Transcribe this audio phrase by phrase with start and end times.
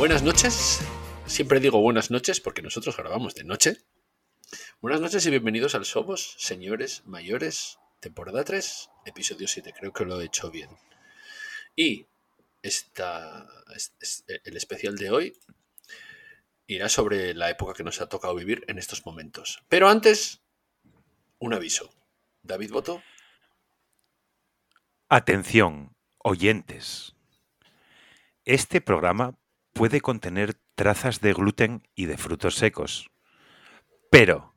[0.00, 0.80] Buenas noches.
[1.26, 3.84] Siempre digo buenas noches porque nosotros grabamos de noche.
[4.80, 9.74] Buenas noches y bienvenidos al Somos Señores Mayores, temporada 3, episodio 7.
[9.78, 10.70] Creo que lo he hecho bien.
[11.76, 12.06] Y
[12.62, 13.46] esta,
[14.26, 15.38] el especial de hoy
[16.66, 19.62] irá sobre la época que nos ha tocado vivir en estos momentos.
[19.68, 20.40] Pero antes,
[21.38, 21.92] un aviso.
[22.42, 23.02] David Boto.
[25.10, 27.14] Atención, oyentes.
[28.46, 29.36] Este programa
[29.72, 33.10] puede contener trazas de gluten y de frutos secos.
[34.10, 34.54] Pero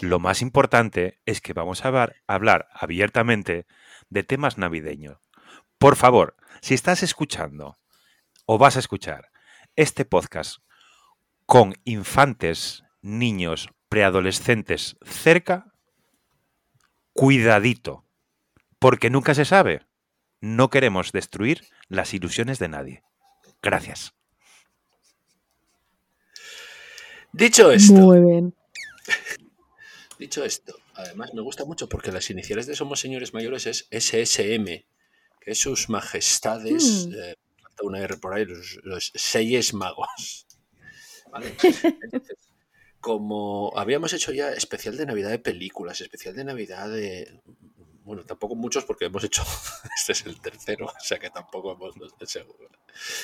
[0.00, 3.66] lo más importante es que vamos a hablar, abiertamente
[4.10, 5.18] de temas navideños.
[5.78, 7.78] Por favor, si estás escuchando
[8.46, 9.30] o vas a escuchar
[9.74, 10.58] este podcast
[11.46, 15.72] con infantes, niños, preadolescentes cerca,
[17.12, 18.06] cuidadito,
[18.78, 19.86] porque nunca se sabe.
[20.40, 23.02] No queremos destruir las ilusiones de nadie.
[23.62, 24.14] Gracias.
[27.32, 27.94] Dicho esto.
[27.94, 28.54] Muy bien.
[30.18, 34.66] Dicho esto, además me gusta mucho porque las iniciales de Somos Señores Mayores es SSM,
[35.40, 37.14] que es sus majestades, mm.
[37.14, 37.36] eh,
[37.82, 39.12] una R por ahí, los, los
[39.74, 40.46] magos.
[43.00, 47.40] como habíamos hecho ya especial de Navidad de películas, especial de Navidad de
[48.04, 49.42] bueno, tampoco muchos porque hemos hecho,
[49.96, 51.94] este es el tercero, o sea que tampoco hemos,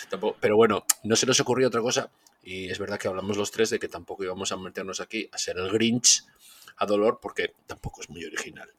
[0.08, 2.10] tampoco, pero bueno, no se nos ocurrió otra cosa
[2.42, 5.38] y es verdad que hablamos los tres de que tampoco íbamos a meternos aquí a
[5.38, 6.24] ser el Grinch
[6.76, 8.72] a dolor porque tampoco es muy original.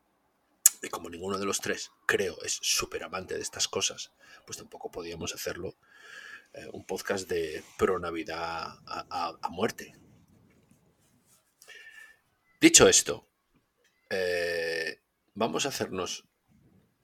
[0.82, 4.14] Y como ninguno de los tres, creo, es súper amante de estas cosas,
[4.46, 5.76] pues tampoco podíamos hacerlo
[6.54, 9.94] eh, un podcast de pro Navidad a muerte.
[12.62, 13.30] Dicho esto,
[14.10, 15.00] eh,
[15.40, 16.26] vamos a hacernos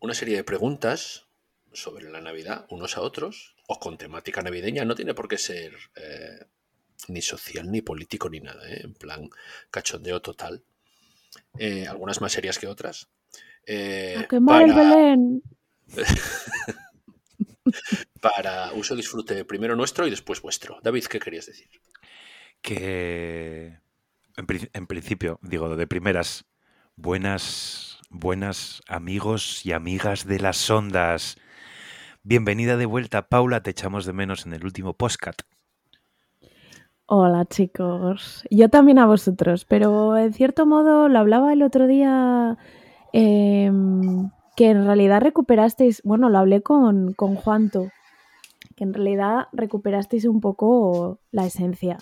[0.01, 1.25] una serie de preguntas
[1.71, 4.85] sobre la Navidad unos a otros, o con temática navideña.
[4.85, 6.45] No tiene por qué ser eh,
[7.07, 8.81] ni social, ni político, ni nada, ¿eh?
[8.83, 9.29] en plan
[9.71, 10.63] cachondeo total.
[11.57, 13.07] Eh, algunas más serias que otras.
[13.67, 15.41] ¡A quemar el Belén!
[18.21, 20.79] para uso disfrute primero nuestro y después vuestro.
[20.83, 21.69] David, ¿qué querías decir?
[22.61, 23.79] Que
[24.35, 26.45] en, principio, digo, de primeras,
[26.95, 31.37] buenas Buenas amigos y amigas de las ondas.
[32.23, 33.61] Bienvenida de vuelta, Paula.
[33.61, 35.41] Te echamos de menos en el último postcat.
[37.07, 38.43] Hola chicos.
[38.49, 42.57] Yo también a vosotros, pero en cierto modo lo hablaba el otro día
[43.13, 47.89] em, que en realidad recuperasteis, bueno, lo hablé con, con Juanto,
[48.75, 51.97] que en realidad recuperasteis un poco la esencia.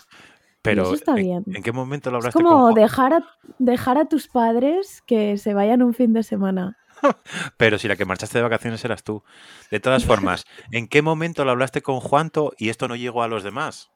[0.64, 1.44] Pero eso está bien.
[1.46, 3.26] ¿en, qué momento lo hablaste Es como dejar, a,
[3.60, 6.78] dejar a tus padres que se vayan un fin de semana.
[7.58, 9.24] Pero si la que marchaste de vacaciones eras tú.
[9.70, 13.28] De todas formas, ¿en qué momento lo hablaste con Juanto y esto no llegó a
[13.28, 13.92] los demás?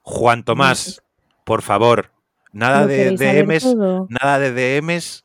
[0.00, 1.02] Juan Tomás,
[1.44, 2.10] por favor,
[2.50, 3.76] nada de DMs,
[4.08, 5.24] nada de DMs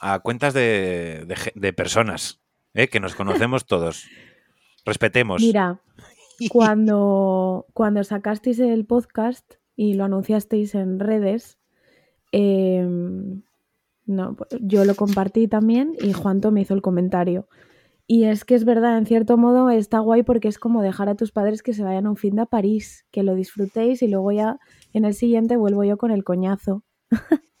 [0.00, 2.40] a cuentas de, de personas,
[2.72, 2.88] ¿eh?
[2.88, 4.06] que nos conocemos todos.
[4.86, 5.42] Respetemos.
[5.42, 5.80] Mira,
[6.50, 11.58] cuando, cuando sacasteis el podcast y lo anunciasteis en redes,
[12.32, 13.42] em,
[14.06, 17.48] no, yo lo compartí también y Juanto me hizo el comentario.
[18.08, 21.16] Y es que es verdad, en cierto modo está guay porque es como dejar a
[21.16, 24.30] tus padres que se vayan un fin de a París, que lo disfrutéis y luego
[24.30, 24.60] ya
[24.92, 26.84] en el siguiente vuelvo yo con el coñazo.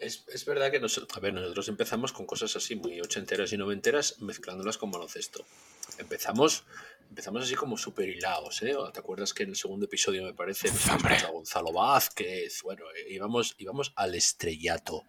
[0.00, 4.78] Es, verdad que nosotros, ver, nosotros empezamos con cosas así muy ochenteras y noventeras mezclándolas
[4.78, 5.44] con baloncesto.
[5.98, 6.64] Empezamos,
[7.08, 8.74] empezamos así como súper hilados, ¿eh?
[8.92, 12.62] ¿Te acuerdas que en el segundo episodio me parece a Gonzalo Vázquez?
[12.62, 15.04] Bueno, eh, íbamos, íbamos al estrellato.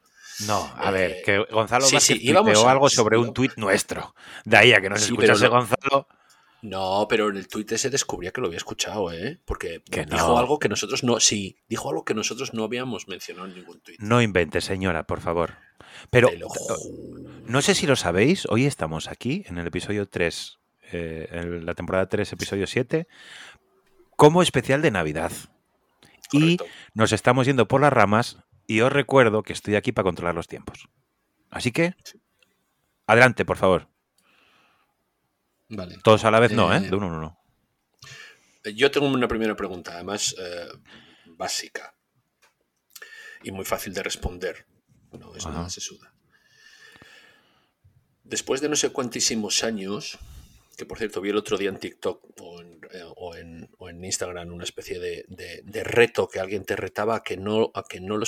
[0.48, 4.16] No, a ver, eh, que Gonzalo Vázquez sí, algo sobre un tuit nuestro.
[4.46, 6.08] De ahí a que nos escuchase Gonzalo.
[6.62, 9.40] No, pero en el tuit se descubría que lo había escuchado, ¿eh?
[9.46, 11.20] Porque dijo algo que nosotros no.
[11.20, 14.00] Sí, dijo algo que nosotros no habíamos mencionado en ningún tuit.
[14.00, 15.56] No invente, señora, por favor.
[16.10, 16.30] Pero
[17.46, 20.60] no sé si lo sabéis, hoy estamos aquí en el episodio 3,
[20.92, 23.08] eh, en la temporada 3, episodio 7,
[24.16, 25.32] como especial de Navidad.
[26.32, 26.58] Y
[26.94, 30.48] nos estamos yendo por las ramas y os recuerdo que estoy aquí para controlar los
[30.48, 30.90] tiempos.
[31.50, 31.96] Así que,
[33.08, 33.88] adelante, por favor.
[36.04, 36.80] Todos a la vez no, ¿eh?
[36.80, 37.40] De uno en uno.
[38.76, 40.68] Yo tengo una primera pregunta, además eh,
[41.28, 41.96] básica
[43.44, 44.66] y muy fácil de responder.
[45.12, 46.14] No es nada sesuda.
[48.24, 50.20] Después de no sé cuantísimos años,
[50.78, 55.00] que por cierto vi el otro día en TikTok o en, eh, Instagram una especie
[55.00, 58.26] de, reto que alguien te retaba a que no, a que no, lo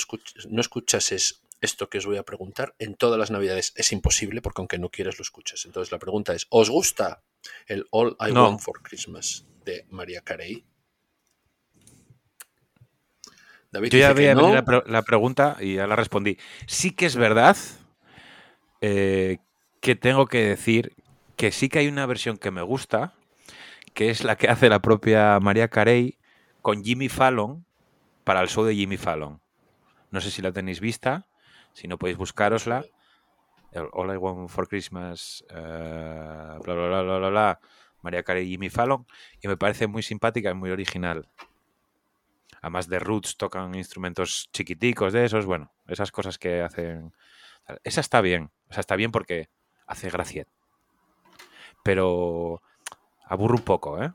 [0.48, 3.72] no escuchases esto que os voy a preguntar en todas las navidades.
[3.76, 5.64] Es imposible porque aunque no quieras lo escuchas.
[5.64, 7.22] Entonces la pregunta es, ¿os gusta
[7.66, 9.46] el All I Want for Christmas?
[9.64, 10.64] de María Carey?
[13.70, 14.42] David Yo ya había no.
[14.42, 16.36] venido la, pre- la pregunta y ya la respondí.
[16.66, 17.56] Sí que es verdad
[18.80, 19.38] eh,
[19.80, 20.94] que tengo que decir
[21.36, 23.14] que sí que hay una versión que me gusta,
[23.94, 26.18] que es la que hace la propia María Carey
[26.60, 27.64] con Jimmy Fallon
[28.24, 29.40] para el show de Jimmy Fallon.
[30.10, 31.26] No sé si la tenéis vista,
[31.72, 32.84] si no podéis buscarosla.
[33.72, 37.60] El All I Want for Christmas, eh, bla, bla, bla, bla, bla, bla,
[38.02, 39.06] María Carey y Jimmy Fallon,
[39.40, 41.28] y me parece muy simpática y muy original.
[42.60, 47.12] Además de Roots tocan instrumentos chiquiticos de esos, bueno, esas cosas que hacen...
[47.82, 49.48] Esa está bien, o sea, está bien porque
[49.86, 50.46] hace gracia.
[51.82, 52.62] Pero
[53.24, 54.12] aburre un poco, ¿eh?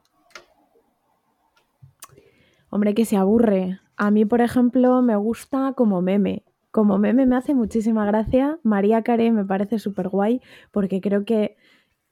[2.69, 3.79] Hombre, que se aburre.
[3.95, 6.43] A mí, por ejemplo, me gusta como meme.
[6.77, 8.59] Como meme me hace muchísima gracia.
[8.61, 11.57] María Carey me parece súper guay porque creo que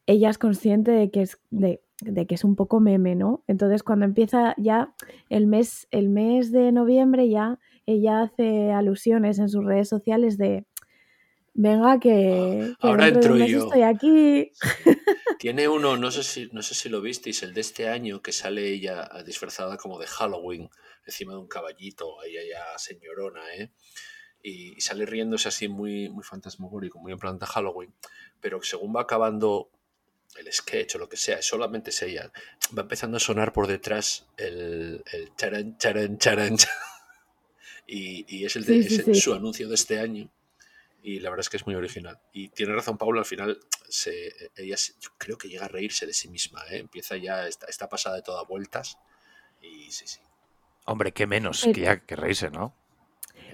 [0.07, 3.43] ella es consciente de que es, de, de que es un poco meme, ¿no?
[3.45, 4.95] Entonces, cuando empieza ya
[5.29, 10.65] el mes, el mes de noviembre, ya ella hace alusiones en sus redes sociales de
[11.53, 13.67] venga que, que Ahora entro yo".
[13.67, 14.51] estoy aquí.
[15.39, 18.31] Tiene uno, no sé si, no sé si lo visteis, el de este año, que
[18.31, 20.71] sale ella disfrazada como de Halloween,
[21.05, 23.69] encima de un caballito, ahí ya señorona, ¿eh?
[24.47, 27.91] Y, y sale riéndose así muy, muy fantasmagórico, muy en plan de Halloween.
[28.39, 29.69] Pero según va acabando
[30.37, 32.31] el sketch o lo que sea, solamente es ella,
[32.77, 36.57] va empezando a sonar por detrás el, el charan, charan, charan.
[36.57, 36.69] cha-
[37.87, 39.21] Y, y es, el de, Sí, sí, es el- sí.
[39.21, 40.29] su anuncio de este año.
[41.03, 42.19] Y la verdad es que es muy original.
[42.33, 43.59] Y tiene razón Paula, al final
[43.89, 46.63] se, ella se- yo creo que llega a reírse de sí misma.
[46.71, 46.77] ¿eh?
[46.79, 48.97] Empieza ya, está, está pasada de todas vueltas.
[49.61, 50.19] Y sí, sí.
[50.85, 52.75] Hombre, qué menos que ya que reírse, ¿no?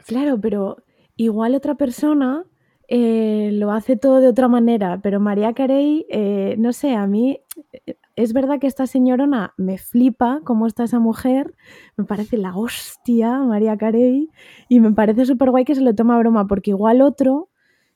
[0.06, 0.78] Claro, pero
[1.16, 2.46] igual otra persona
[2.88, 7.40] eh, lo hace todo de otra manera, pero María Carey, eh, no sé, a mí
[7.72, 11.54] eh, es verdad que esta señorona me flipa cómo está esa mujer,
[11.96, 14.30] me parece la hostia María Carey
[14.68, 17.48] y me parece súper guay que se lo toma broma, porque igual otro,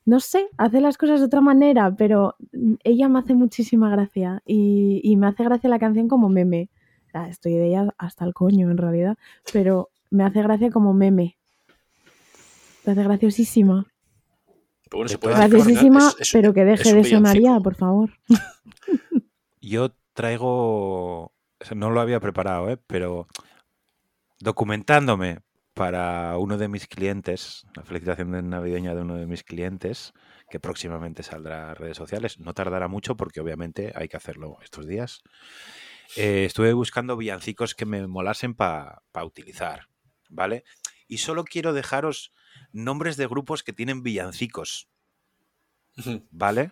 [0.06, 2.36] no sé, hace las cosas de otra manera, pero
[2.84, 6.70] ella me hace muchísima gracia y, y me hace gracia la canción como meme.
[7.30, 9.18] Estoy de ella hasta el coño en realidad,
[9.54, 11.38] pero me hace gracia como meme.
[12.92, 13.86] Hace graciosísima.
[14.90, 18.12] Pero bueno, se puede Graciosísima, es- es- pero que deje de sonar ya, por favor.
[19.62, 21.34] Yo traigo,
[21.76, 22.78] no lo había preparado, ¿eh?
[22.88, 23.28] pero
[24.40, 25.40] documentándome
[25.74, 30.14] para uno de mis clientes, la felicitación de navideña de uno de mis clientes,
[30.50, 32.40] que próximamente saldrá a redes sociales.
[32.40, 35.22] No tardará mucho porque obviamente hay que hacerlo estos días.
[36.16, 39.88] Eh, estuve buscando villancicos que me molasen para utilizar,
[40.30, 40.64] ¿vale?
[41.08, 42.32] Y solo quiero dejaros
[42.76, 44.90] nombres de grupos que tienen villancicos,
[46.32, 46.72] ¿vale?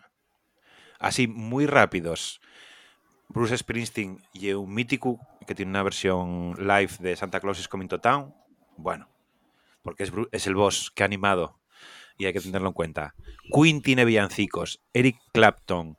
[0.99, 2.39] Así, muy rápidos.
[3.29, 7.87] Bruce Springsteen y un mítico que tiene una versión live de Santa Claus is Coming
[7.87, 8.33] to Town.
[8.77, 9.09] Bueno,
[9.81, 11.59] porque es, es el boss que ha animado
[12.17, 13.15] y hay que tenerlo en cuenta.
[13.53, 15.97] Queen tiene villancicos, Eric Clapton,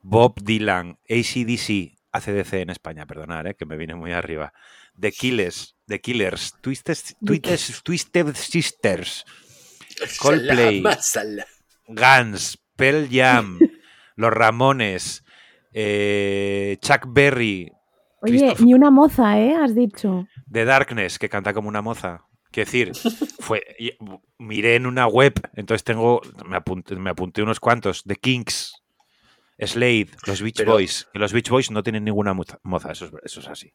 [0.00, 4.52] Bob Dylan, ACDC, ACDC en España, perdonad, eh, que me viene muy arriba.
[4.98, 9.24] The Killers, The Killers, Twisted, Twisted, Twisted Sisters,
[10.20, 10.82] Coldplay.
[11.88, 13.58] Guns, Pearl Jam,
[14.16, 15.24] Los Ramones,
[15.72, 17.72] eh, Chuck Berry,
[18.22, 19.54] Oye, ni una moza, ¿eh?
[19.54, 20.26] Has dicho.
[20.50, 22.26] The Darkness, que canta como una moza.
[22.50, 22.92] Quiero decir,
[23.38, 23.62] fue,
[24.38, 28.79] miré en una web, entonces tengo, me apunté, me apunté unos cuantos, The Kinks,
[29.66, 31.08] Slade, los Beach Pero- Boys.
[31.12, 33.72] Que los Beach Boys no tienen ninguna moza, eso es, eso es así.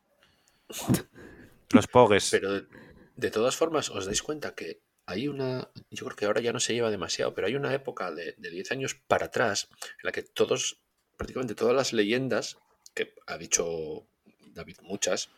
[1.71, 2.29] Los Pogues.
[2.31, 2.67] Pero de,
[3.15, 6.59] de todas formas, os dais cuenta que hay una, yo creo que ahora ya no
[6.59, 10.11] se lleva demasiado, pero hay una época de, de 10 años para atrás en la
[10.11, 10.79] que todos,
[11.17, 12.57] prácticamente todas las leyendas,
[12.93, 14.07] que ha dicho
[14.53, 15.29] David muchas,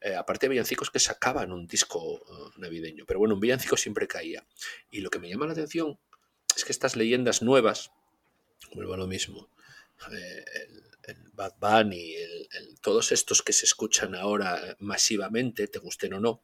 [0.00, 4.06] eh, aparte de villancicos que sacaban un disco eh, navideño, pero bueno, un villancico siempre
[4.06, 4.44] caía.
[4.90, 5.98] Y lo que me llama la atención
[6.54, 7.90] es que estas leyendas nuevas,
[8.74, 9.48] vuelvo a lo mismo,
[10.12, 10.44] eh,
[11.08, 16.42] el, Bad Bunny, el- todos estos que se escuchan ahora masivamente, te gusten o no,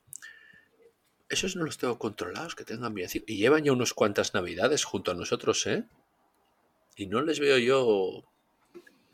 [1.28, 3.28] esos no los tengo controlados, que tengan villancicos.
[3.30, 5.84] Y llevan ya unos cuantas navidades junto a nosotros, ¿eh?
[6.96, 8.24] Y no les veo yo...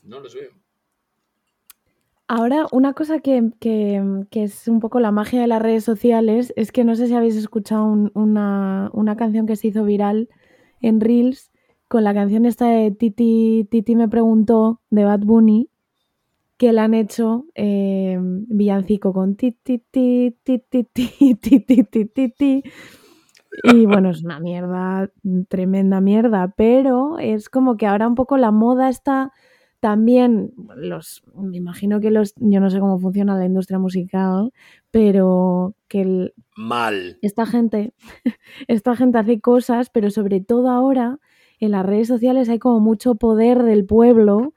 [0.02, 0.50] No les veo.
[2.28, 6.52] Ahora, una cosa que, que- que es un poco la magia de las redes sociales
[6.56, 10.28] es que no sé si habéis escuchado un- una, una canción que se hizo viral
[10.80, 11.50] en Reels
[11.90, 15.68] con la canción esta de Titi, Titi me preguntó de Bad Bunny
[16.56, 21.08] que la han hecho eh, villancico con ti ti ti ti ti ti
[21.42, 22.62] ti ti ti ti ti
[23.64, 25.10] y bueno es una mierda
[25.48, 29.32] tremenda mierda pero es como que ahora un poco la moda está
[29.80, 34.52] también los, me imagino que los, yo no sé cómo funciona la industria musical,
[34.90, 37.18] pero que el- Mal.
[37.22, 37.94] esta gente,
[38.68, 41.18] esta gente hace cosas, pero sobre todo ahora
[41.60, 44.54] en las redes sociales hay como mucho poder del pueblo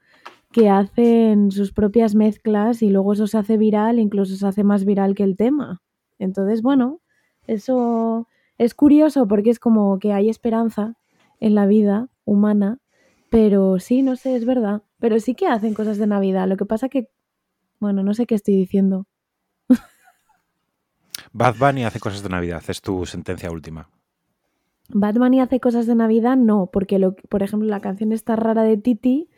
[0.50, 4.84] que hacen sus propias mezclas y luego eso se hace viral, incluso se hace más
[4.84, 5.82] viral que el tema.
[6.18, 7.00] Entonces, bueno,
[7.46, 10.96] eso es curioso porque es como que hay esperanza
[11.40, 12.78] en la vida humana,
[13.30, 14.82] pero sí, no sé, es verdad.
[14.98, 16.48] Pero sí que hacen cosas de Navidad.
[16.48, 17.10] Lo que pasa que,
[17.80, 19.06] bueno, no sé qué estoy diciendo.
[21.32, 23.90] Bad Bunny hace cosas de Navidad, es tu sentencia última.
[24.88, 28.62] Bad Bunny hace cosas de Navidad, no, porque lo, por ejemplo la canción esta rara
[28.62, 29.28] de Titi,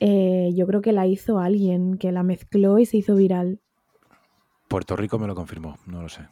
[0.00, 3.60] eh, yo creo que la hizo alguien, que la mezcló y se hizo viral.
[4.68, 6.22] Puerto Rico me lo confirmó, no lo sé.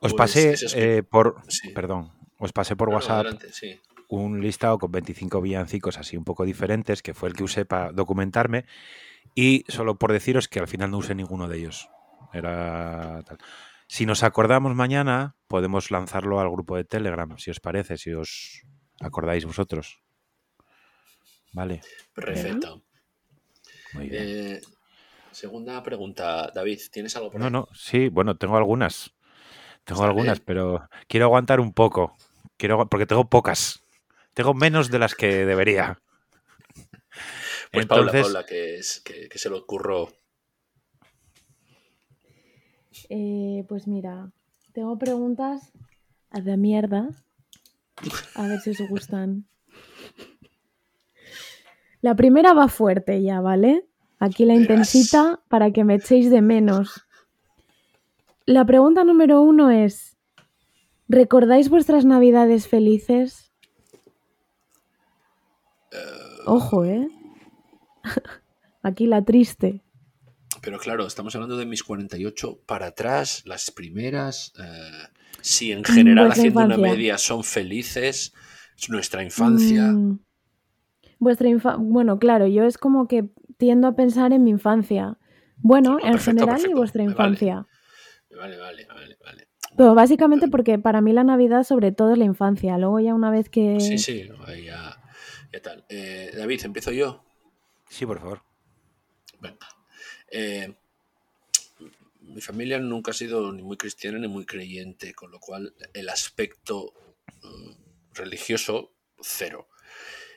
[0.00, 1.70] Os Pues pasé eh, por, Sí.
[1.70, 3.80] perdón, os pasé por no, WhatsApp adelante, sí.
[4.08, 7.92] un listado con 25 villancicos así un poco diferentes, que fue el que usé para
[7.92, 8.64] documentarme,
[9.34, 11.88] y solo por deciros que al final no usé ninguno de ellos.
[12.32, 13.38] Era tal.
[13.92, 18.62] Si nos acordamos mañana, podemos lanzarlo al grupo de Telegram, si os parece, si os
[19.02, 20.00] acordáis vosotros.
[21.52, 21.82] Vale,
[22.14, 22.82] Perfecto.
[23.92, 24.24] muy bien.
[24.26, 24.60] Eh,
[25.30, 27.52] segunda pregunta, David, ¿tienes algo por No, ahí?
[27.52, 29.12] no, sí, bueno, tengo algunas.
[29.84, 32.16] Tengo algunas, pero quiero aguantar un poco.
[32.56, 33.84] Quiero, porque tengo pocas.
[34.32, 36.00] Tengo menos de las que debería.
[37.70, 40.08] Pues Paula, Entonces, Paula, que, es, que, que se lo ocurro.
[43.08, 44.30] Eh, pues mira,
[44.72, 45.72] tengo preguntas
[46.30, 47.08] a de mierda.
[48.34, 49.46] A ver si os gustan.
[52.00, 53.86] La primera va fuerte ya, ¿vale?
[54.18, 57.06] Aquí la intensita para que me echéis de menos.
[58.44, 60.16] La pregunta número uno es,
[61.08, 63.52] ¿recordáis vuestras navidades felices?
[66.46, 67.08] Ojo, ¿eh?
[68.82, 69.82] Aquí la triste.
[70.62, 74.52] Pero claro, estamos hablando de mis 48 para atrás, las primeras.
[74.58, 74.90] eh,
[75.40, 78.32] si en general vuestra haciendo una media son felices,
[78.78, 79.88] es nuestra infancia.
[79.92, 80.20] Mm,
[81.18, 83.28] vuestra infa- bueno, claro, yo es como que
[83.58, 85.18] tiendo a pensar en mi infancia.
[85.56, 87.66] Bueno, en perfecto, general y vuestra infancia.
[88.36, 89.48] Vale, vale, vale, vale.
[89.76, 92.78] Pero básicamente porque para mí la Navidad sobre todo es la infancia.
[92.78, 93.80] Luego ya una vez que...
[93.80, 94.28] Sí, sí,
[94.64, 94.96] ya,
[95.52, 95.84] ya tal.
[95.88, 97.24] Eh, David, empiezo yo.
[97.88, 98.42] sí, por favor.
[99.40, 99.66] Venga.
[100.34, 100.74] Eh,
[102.20, 106.08] mi familia nunca ha sido ni muy cristiana ni muy creyente, con lo cual el
[106.08, 106.94] aspecto
[107.42, 109.68] mm, religioso, cero.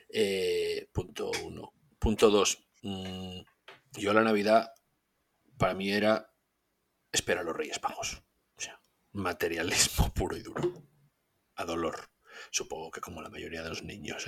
[0.08, 1.72] Eh, punto uno.
[1.98, 2.58] Punto dos.
[2.82, 3.40] mm,
[3.92, 4.72] yo la Navidad,
[5.56, 6.30] para mí era
[7.10, 8.22] esperar a los Reyes Pagos.
[8.56, 8.78] O sea,
[9.12, 10.82] materialismo puro y duro.
[11.54, 12.10] A dolor.
[12.50, 14.26] Supongo que como la mayoría de los niños.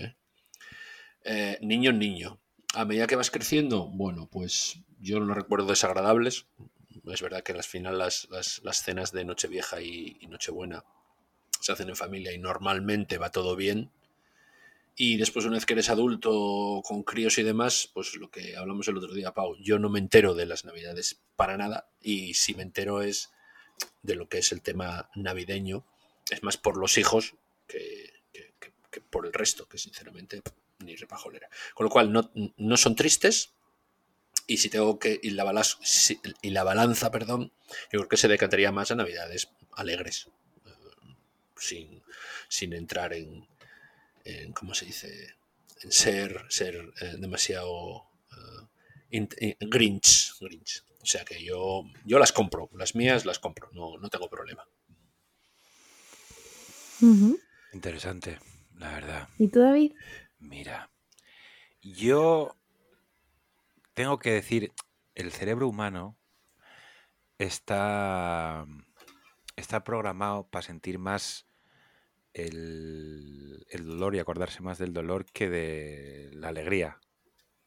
[1.25, 2.41] Eh, niño, niño.
[2.75, 6.47] A medida que vas creciendo, bueno, pues yo no recuerdo desagradables.
[7.07, 10.85] Es verdad que al final las, las- las cenas de Nochevieja y, y Nochebuena
[11.61, 13.91] se hacen en familia y normalmente va todo bien.
[14.97, 18.89] Y después, una vez que eres adulto, con críos y demás, pues lo que hablamos
[18.89, 21.89] el otro día, Pau, yo no me entero de las navidades para nada.
[22.03, 23.31] Y si me entero es
[24.03, 25.85] de lo que es el tema navideño.
[26.31, 28.11] Es más por los hijos que,
[28.91, 30.43] que- por el resto, que sinceramente
[30.81, 31.49] ni repajolera.
[31.75, 33.51] Con lo cual, no, no son tristes.
[34.47, 35.19] Y si tengo que.
[35.23, 37.53] Y la, balas- si- y la balanza, perdón,
[37.93, 40.29] yo creo que se decantaría más a navidades alegres.
[40.67, 40.71] eh,
[41.57, 42.03] sin,
[42.49, 43.47] sin entrar en,
[44.25, 44.53] en.
[44.53, 45.35] ¿Cómo se dice?
[45.83, 48.05] En ser, ser eh, demasiado.
[48.33, 48.67] eh,
[49.11, 50.83] in- in- grinch, grinch.
[51.03, 52.69] O sea que yo, yo las compro.
[52.75, 53.71] Las mías las compro.
[53.73, 54.67] No, no tengo problema.
[57.73, 58.39] Interesante,
[58.79, 59.29] la verdad.
[59.39, 59.93] ¿Y tú, David?
[60.39, 60.91] Mira,
[61.83, 62.57] yo
[63.95, 64.73] tengo que decir,
[65.15, 66.17] el cerebro humano
[67.39, 68.67] está,
[69.57, 71.47] está programado para sentir más
[72.33, 77.01] el, dolor y acordarse más del dolor que de la alegría.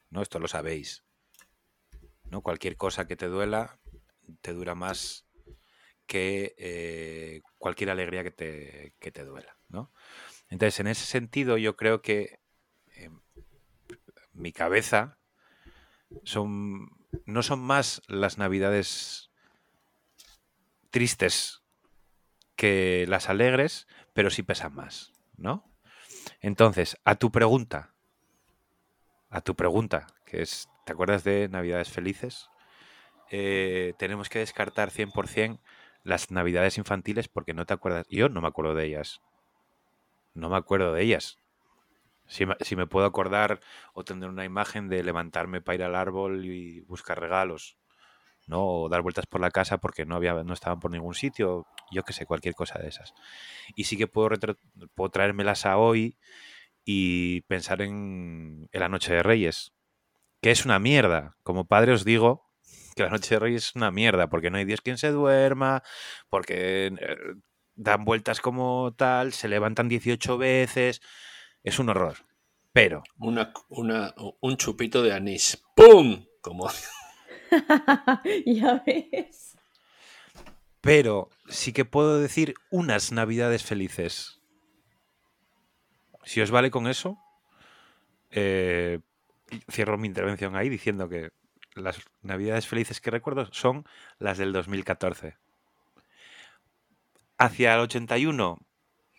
[0.09, 0.21] ¿No?
[0.21, 1.03] Esto lo sabéis.
[2.25, 2.41] ¿No?
[2.41, 3.79] Cualquier cosa que te duela
[4.41, 5.25] te dura más
[6.05, 9.57] que eh, cualquier alegría que te, que te duela.
[9.69, 9.91] ¿no?
[10.49, 12.40] Entonces, en ese sentido, yo creo que
[14.33, 15.17] mi cabeza
[16.23, 16.89] son
[17.25, 19.31] no son más las navidades
[20.89, 21.61] tristes
[22.55, 25.65] que las alegres, pero sí pesan más, ¿no?
[26.41, 27.93] Entonces, a tu pregunta,
[29.29, 32.49] a tu pregunta, que es, ¿te acuerdas de Navidades Felices?
[33.31, 35.59] Eh, tenemos que descartar 100%
[36.03, 38.05] las Navidades infantiles porque no te acuerdas.
[38.09, 39.21] Yo no me acuerdo de ellas.
[40.33, 41.39] No me acuerdo de ellas.
[42.31, 43.59] Si me, si me puedo acordar
[43.93, 47.77] o tener una imagen de levantarme para ir al árbol y buscar regalos,
[48.47, 48.65] ¿no?
[48.65, 52.03] O dar vueltas por la casa porque no había, no estaban por ningún sitio, yo
[52.03, 53.13] qué sé, cualquier cosa de esas.
[53.75, 54.29] Y sí que puedo,
[54.95, 56.17] puedo traérmelas a hoy
[56.85, 59.73] y pensar en, en la Noche de Reyes,
[60.41, 61.35] que es una mierda.
[61.43, 62.49] Como padre os digo
[62.95, 65.83] que la Noche de Reyes es una mierda, porque no hay Dios quien se duerma,
[66.29, 67.17] porque eh,
[67.75, 71.01] dan vueltas como tal, se levantan 18 veces,
[71.63, 72.17] es un horror.
[72.73, 75.61] Pero, Una, una, un chupito de anís.
[75.75, 76.25] ¡Pum!
[76.41, 76.69] Como
[78.45, 79.57] ya ves.
[80.79, 84.41] pero sí que puedo decir unas navidades felices.
[86.23, 87.17] Si os vale con eso,
[88.29, 88.99] eh,
[89.69, 91.31] cierro mi intervención ahí diciendo que
[91.75, 93.85] las navidades felices que recuerdo son
[94.17, 95.35] las del 2014.
[97.37, 98.59] Hacia el 81,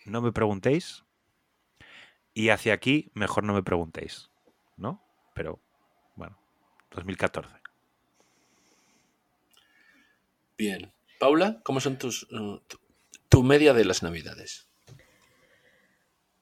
[0.06, 1.04] no me preguntéis.
[2.34, 4.30] Y hacia aquí, mejor no me preguntéis.
[4.76, 5.02] ¿No?
[5.34, 5.60] Pero,
[6.16, 6.38] bueno,
[6.90, 7.62] 2014.
[10.62, 10.92] bien.
[11.18, 12.78] Paula, ¿cómo son tus uh, tu,
[13.28, 14.68] tu media de las navidades?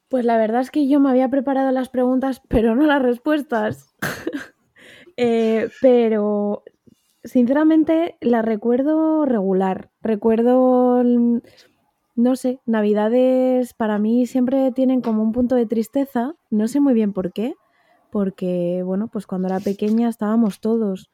[0.08, 3.94] Pues la verdad es que yo me había preparado las preguntas, pero no las respuestas.
[5.22, 6.62] Eh, pero
[7.24, 9.90] sinceramente la recuerdo regular.
[10.00, 11.02] Recuerdo,
[12.22, 16.34] no sé, navidades para mí siempre tienen como un punto de tristeza.
[16.50, 17.54] No sé muy bien por qué.
[18.10, 21.10] Porque, bueno, pues cuando era pequeña estábamos todos.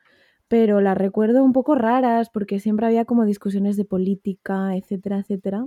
[0.48, 5.66] Pero las recuerdo un poco raras porque siempre había como discusiones de política, etcétera, etcétera.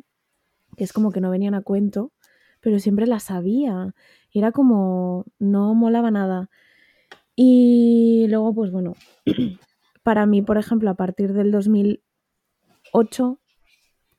[0.78, 2.12] Que es como que no venían a cuento
[2.60, 3.96] pero siempre las sabía.
[4.32, 6.50] Y era como, no molaba nada.
[7.36, 8.94] Y luego, pues bueno,
[10.04, 13.40] para mí, por ejemplo, a partir del 2008,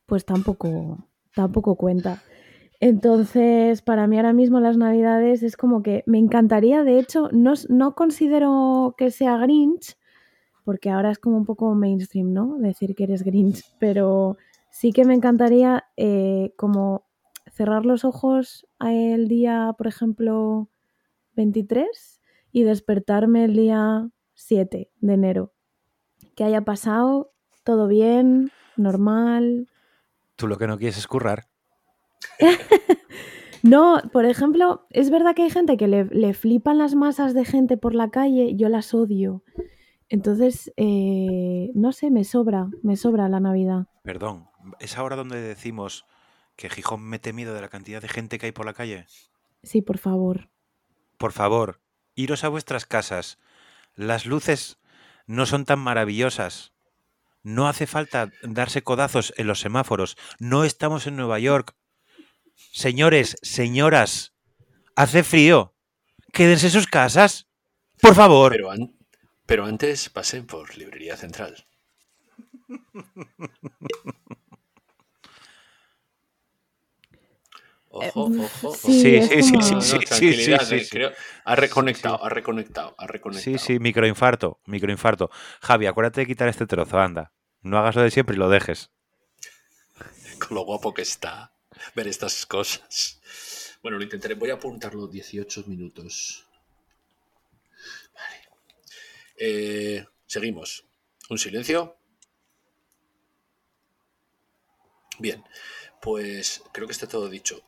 [0.05, 2.21] pues tampoco, tampoco cuenta.
[2.79, 7.53] Entonces, para mí ahora mismo las navidades es como que me encantaría, de hecho, no,
[7.69, 9.97] no considero que sea Grinch,
[10.65, 12.57] porque ahora es como un poco mainstream, ¿no?
[12.57, 14.37] Decir que eres Grinch, pero
[14.71, 17.05] sí que me encantaría eh, como
[17.51, 20.69] cerrar los ojos el día, por ejemplo,
[21.35, 25.53] 23 y despertarme el día 7 de enero.
[26.35, 27.31] Que haya pasado
[27.63, 29.67] todo bien, normal.
[30.41, 31.47] Tú lo que no quieres es currar.
[33.63, 37.45] No, por ejemplo, es verdad que hay gente que le, le flipan las masas de
[37.45, 39.43] gente por la calle, yo las odio.
[40.09, 43.85] Entonces, eh, no sé, me sobra, me sobra la Navidad.
[44.01, 44.47] Perdón,
[44.79, 46.07] ¿es ahora donde decimos
[46.55, 49.05] que Gijón mete miedo de la cantidad de gente que hay por la calle?
[49.61, 50.49] Sí, por favor.
[51.19, 51.81] Por favor,
[52.15, 53.37] iros a vuestras casas.
[53.93, 54.79] Las luces
[55.27, 56.70] no son tan maravillosas.
[57.43, 60.17] No hace falta darse codazos en los semáforos.
[60.39, 61.75] No estamos en Nueva York.
[62.71, 64.33] Señores, señoras,
[64.95, 65.75] hace frío.
[66.31, 67.47] Quédense en sus casas.
[68.01, 68.51] Por favor.
[68.51, 68.95] Pero, an
[69.45, 71.67] pero antes pasen por Librería Central.
[77.93, 78.75] Ojo, Eh, ojo, ojo.
[78.75, 79.71] sí, Sí, sí, sí,
[80.05, 80.89] sí, eh, sí.
[80.89, 81.11] creo-
[81.43, 82.21] ha reconectado, Sí.
[82.23, 83.43] ha reconectado, ha reconectado.
[83.43, 85.29] Sí, sí, microinfarto, microinfarto.
[85.61, 87.33] Javi, acuérdate de quitar este trozo, anda.
[87.61, 88.91] No hagas lo de siempre y lo dejes.
[90.39, 91.53] Con lo guapo que está
[91.95, 93.19] ver estas cosas.
[93.81, 94.35] Bueno, lo intentaré.
[94.35, 96.47] Voy a apuntar los 18 minutos.
[98.13, 98.41] Vale.
[99.37, 100.85] Eh, seguimos.
[101.29, 101.97] Un silencio.
[105.19, 105.43] Bien,
[106.01, 107.61] pues creo que está todo dicho.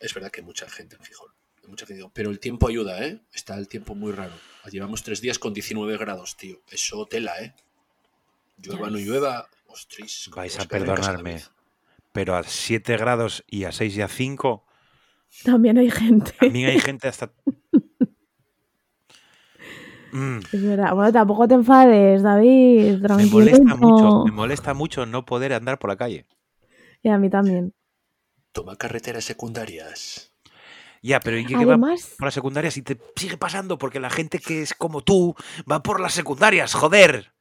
[0.00, 1.30] Es verdad que hay mucha gente en Fijón.
[1.62, 3.20] hay mucha gente, pero el tiempo ayuda, ¿eh?
[3.32, 4.34] Está el tiempo muy raro.
[4.70, 6.60] Llevamos tres días con 19 grados, tío.
[6.70, 7.54] Eso tela, ¿eh?
[8.58, 9.48] Llueva, no llueva.
[9.66, 11.42] Ostras, ¿cómo Vais a perdonarme.
[12.12, 14.64] Pero a 7 grados y a 6 y a 5,
[15.44, 16.32] También hay gente.
[16.40, 17.30] también hay gente hasta...
[20.12, 20.94] Mm, Es verdad.
[20.94, 22.92] Bueno, tampoco te enfades, David.
[22.92, 23.32] me Tranquilo.
[23.38, 26.26] molesta mucho, me molesta mucho no poder andar por la calle.
[27.02, 27.74] Y a mí también.
[28.56, 30.32] Toma carreteras secundarias.
[31.02, 33.76] Ya, pero ¿y qué, va por las secundarias y te sigue pasando?
[33.76, 35.34] Porque la gente que es como tú
[35.70, 37.34] va por las secundarias, joder.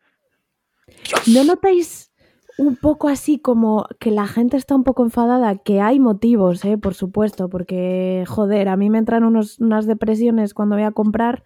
[1.05, 1.25] Dios.
[1.29, 2.11] ¿no notáis
[2.57, 5.55] un poco así como que la gente está un poco enfadada?
[5.55, 6.77] Que hay motivos, ¿eh?
[6.77, 11.45] por supuesto, porque, joder, a mí me entran unos, unas depresiones cuando voy a comprar,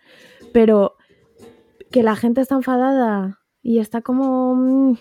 [0.52, 0.96] pero
[1.92, 4.56] que la gente está enfadada y está como...
[4.56, 4.98] mm,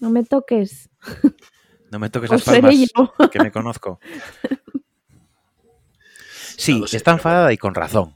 [0.00, 0.90] no me toques.
[1.92, 3.12] No me toques O las palmas, yo.
[3.30, 4.00] que me conozco.
[6.58, 8.14] Sí, No lo sé, está enfadada y con razón.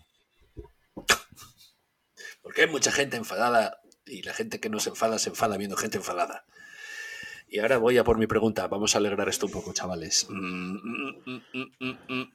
[2.42, 5.76] Porque hay mucha gente enfadada y la gente que no se enfada se enfada viendo
[5.76, 6.44] gente enfadada.
[7.48, 8.68] Y ahora voy a por mi pregunta.
[8.68, 10.26] Vamos a alegrar esto un poco, chavales.
[10.28, 12.32] Mm, mm, mm, mm, mm, mm.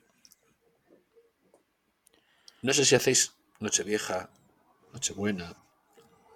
[2.64, 4.32] no sé si hacéis Nochevieja,
[4.92, 5.56] Nochebuena,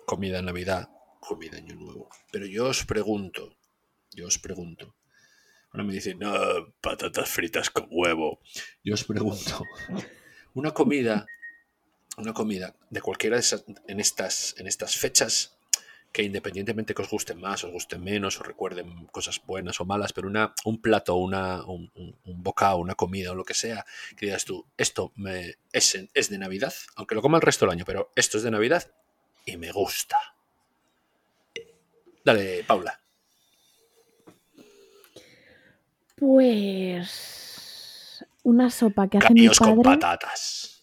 [0.06, 0.90] comida en Navidad,
[1.20, 2.08] comida Año Nuevo.
[2.32, 3.58] Pero yo os pregunto,
[4.16, 4.96] yo os pregunto.
[5.72, 6.34] Ahora me dicen, no,
[6.82, 8.40] patatas fritas con huevo.
[8.84, 9.64] Yo os pregunto,
[10.54, 11.26] una comida,
[12.18, 15.58] una comida de cualquiera de esas, en estas, en estas fechas,
[16.14, 20.14] que independientemente que os gusten más, os gusten menos, os recuerden cosas buenas o malas,
[20.14, 21.92] pero una, un plato, una, un,
[22.24, 26.38] bocado, una comida o lo que sea, que digas tú, esto me, es, es de
[26.38, 28.90] Navidad, aunque lo coma el resto del año, pero esto es de Navidad
[29.46, 30.16] y me gusta.
[32.24, 33.05] Dale, Paula.
[36.16, 37.46] Pues
[38.44, 40.00] una sopa que hace mi Capillos con padre.
[40.00, 40.82] patatas.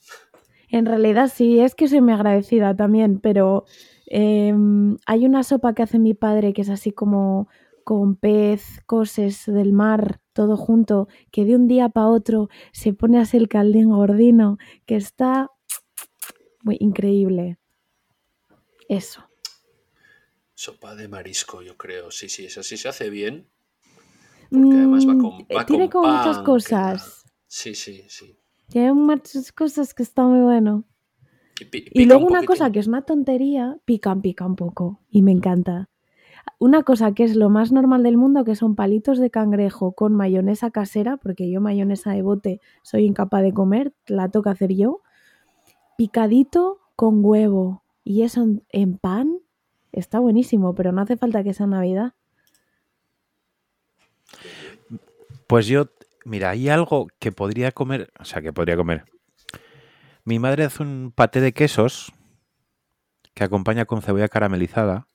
[0.69, 3.65] En realidad sí, es que soy muy agradecida también, pero
[4.07, 7.49] em, hay una sopa que hace mi padre que es así como
[7.85, 13.19] con pez, cosas del mar, todo junto, que de un día para otro se pone
[13.19, 15.49] así el caldín gordino, que está
[16.63, 17.59] muy increíble.
[18.89, 19.29] Eso.
[20.55, 22.11] Sopa de marisco, yo creo.
[22.11, 23.49] Sí, sí, esa sí se hace bien.
[24.53, 27.25] Porque además va Mm, con, va tiene con como muchas cosas.
[27.47, 28.39] Sí, sí, sí.
[28.69, 30.85] Tiene muchas cosas que está muy bueno.
[31.93, 35.01] Y, luego un una cosa que es una tontería, pican, pica un poco.
[35.11, 35.89] Y me encanta.
[36.59, 40.15] Una cosa que es lo más normal del mundo, que son palitos de cangrejo con
[40.15, 45.01] mayonesa casera, porque yo mayonesa de bote soy incapaz de comer, la toca hacer yo.
[45.97, 47.85] Picadito con huevo.
[48.05, 49.39] Y eso en, en pan
[49.93, 52.15] está buenísimo, pero no hace falta que sea Navidad.
[55.53, 55.91] Pues yo,
[56.25, 59.05] mira, hay algo que podría comer, o sea, que podría comer.
[60.25, 62.11] Mi madre hace un paté de quesos
[63.35, 65.07] que acompaña con cebolla caramelizada.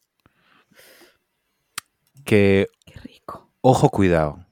[2.23, 3.49] Que, Qué rico.
[3.61, 4.45] ojo, cuidado.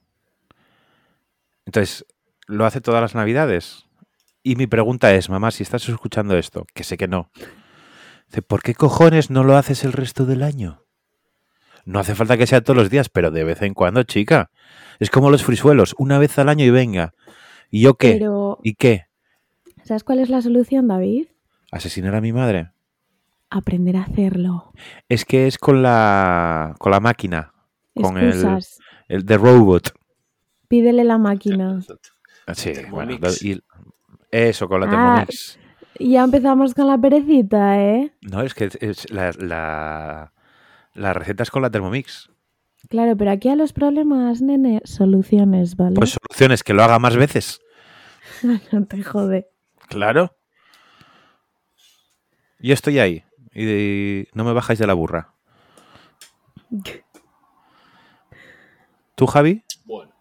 [1.66, 2.04] Entonces,
[2.48, 3.86] lo hace todas las navidades.
[4.42, 7.30] Y mi pregunta es, mamá, si estás escuchando esto, que sé que no,
[8.48, 10.85] ¿por qué cojones no lo haces el resto del año?
[11.86, 14.50] No hace falta que sea todos los días, pero de vez en cuando, chica.
[14.98, 17.14] Es como los frisuelos, una vez al año y venga.
[17.70, 18.12] ¿Y yo qué?
[18.18, 19.06] Pero, ¿Y qué?
[19.84, 21.28] ¿sabes cuál es la solución, David?
[21.70, 22.70] ¿Asesinar a mi madre?
[23.50, 24.72] Aprender a hacerlo.
[25.08, 27.52] Es que es con la, con la máquina,
[27.94, 28.44] con el,
[29.08, 29.92] el de robot.
[30.68, 31.80] Pídele la máquina.
[32.54, 33.60] Sí, bueno, y-
[34.32, 34.90] eso, con la Ah.
[34.90, 35.58] Thermomix.
[36.00, 38.12] Ya empezamos con la perecita, ¿eh?
[38.22, 40.32] No, es que es- es la, la,
[40.96, 42.30] la receta es con la Thermomix.
[42.88, 45.94] Claro, pero aquí a los problemas, nene, soluciones, ¿vale?
[45.96, 47.60] Pues soluciones, que lo haga más veces.
[48.72, 49.48] no te jode.
[49.88, 50.36] Claro.
[52.58, 53.24] Yo estoy ahí.
[53.54, 55.34] Y no me bajáis de la burra.
[59.14, 59.62] ¿Tú, Javi?
[59.84, 60.12] Bueno.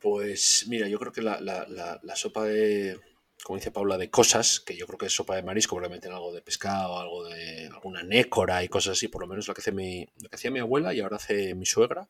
[0.00, 2.98] Pues mira, yo creo que la, la- la- la sopa de,
[3.46, 6.10] como dice Paula, de cosas, que yo creo que es sopa de marisco, porque meten
[6.10, 9.60] algo de pescado, algo de alguna nécora y cosas así, por lo menos lo que,
[9.60, 12.08] hace mi, lo que hacía mi abuela y ahora hace mi suegra.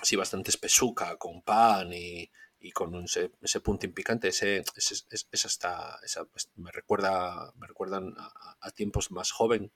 [0.00, 5.26] Así bastante espesuca, con pan y, y con ese, ese puntín picante, ese, ese- es-
[5.32, 9.72] esa está, esa- me recuerda, me recuerdan a- a tiempos más joven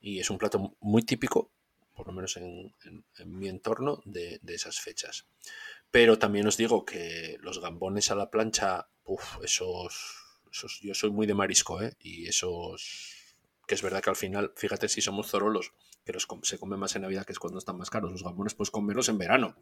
[0.00, 1.50] y es un plato muy típico,
[1.96, 5.26] por lo menos en, en- en mi entorno, de, de esas fechas.
[5.90, 11.10] Pero también os digo que los gambones a la plancha, uff, esos, esos, yo soy
[11.10, 11.94] muy de marisco, ¿eh?
[12.00, 13.34] Y esos,
[13.66, 15.72] que es verdad que al final, fíjate si somos zorolos,
[16.04, 18.12] que los com- se come más en Navidad que es cuando están más caros.
[18.12, 19.56] Los gambones puedes comerlos en verano.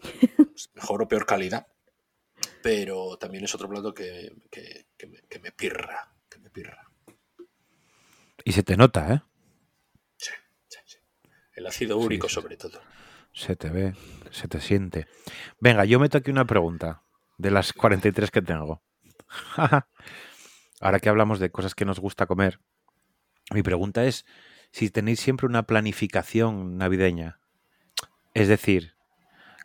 [0.00, 1.66] Pues mejor o peor calidad.
[2.62, 6.88] Pero también es otro plato que, que- que me, que me pirra, que me pirra.
[8.44, 9.22] Y se te nota, ¿eh?
[10.16, 10.30] Sí,
[10.68, 10.98] sí, sí.
[11.54, 12.40] El ácido úrico sí, sí.
[12.40, 12.80] sobre todo.
[13.32, 13.94] Se te ve,
[14.30, 15.06] se te siente.
[15.58, 17.02] Venga, yo meto aquí una pregunta
[17.38, 18.82] de las 43 que tengo.
[20.80, 22.60] Ahora que hablamos de cosas que nos gusta comer,
[23.52, 24.26] mi pregunta es
[24.70, 27.38] si tenéis siempre una planificación navideña.
[28.34, 28.94] Es decir,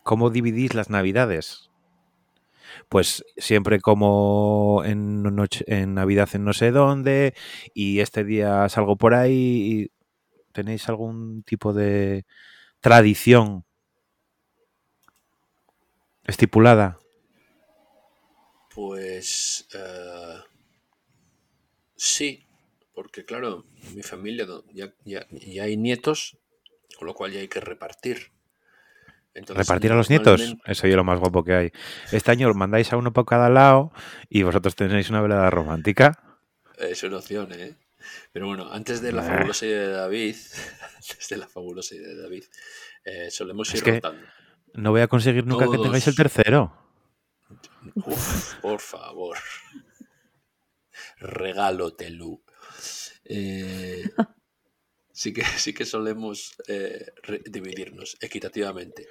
[0.04, 1.70] ¿cómo dividís las navidades?
[2.90, 5.24] Pues siempre como en,
[5.94, 7.34] Navidad en no sé dónde
[7.74, 9.90] y este día salgo por ahí
[10.52, 12.26] tenéis algún tipo de
[12.82, 13.66] tradición
[16.26, 17.00] estipulada.
[18.74, 20.38] Pues eh,
[21.96, 22.46] sí,
[22.94, 23.64] porque claro,
[23.96, 26.38] mi familia ya, ya- ya hay nietos,
[26.98, 28.32] con lo cual ya hay que repartir.
[29.34, 31.72] Entonces, Repartir a los nietos, eso es lo más guapo que hay.
[32.12, 33.92] Este año mandáis a uno por cada lado
[34.30, 36.40] y vosotros tenéis una velada romántica.
[36.80, 37.76] Es una opción, ¿eh?
[38.32, 40.36] Pero bueno, antes de la fabulosa idea de David,
[40.96, 42.44] antes de la fabulosa idea de David,
[43.06, 44.28] eh, solemos Es ir que rotando.
[44.74, 46.72] No voy a conseguir nunca que tengáis el tercero.
[47.96, 49.38] Uf, por favor.
[51.20, 52.44] Regalo Telú.
[53.26, 54.10] Eh,
[55.12, 57.08] sí, que, sí que solemos eh,
[57.46, 59.08] dividirnos equitativamente.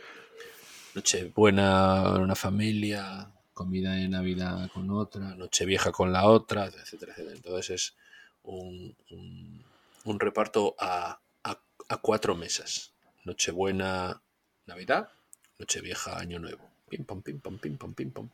[0.94, 7.12] Noche buena una familia, comida de Navidad con otra, noche vieja con la otra, etcétera,
[7.12, 7.37] etcétera.
[7.37, 7.96] Entonces es
[8.46, 9.64] un, un-
[10.04, 12.92] un reparto a, a- a cuatro mesas.
[13.24, 14.20] Nochebuena,
[14.66, 15.09] Navidad,
[15.59, 16.68] Nochevieja, Año Nuevo.
[16.88, 18.28] Pim, pam, pim, pam, pim, pam, pim, pam.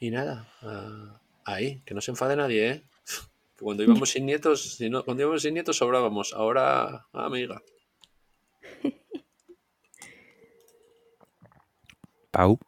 [0.00, 2.82] Y nada, ah, ahí, que no se enfade nadie, ¿eh?
[3.60, 6.32] Cuando íbamos sin nietos, cuando íbamos sin nietos sobrábamos.
[6.32, 7.62] Ahora, ah, amiga.
[12.30, 12.58] Pau.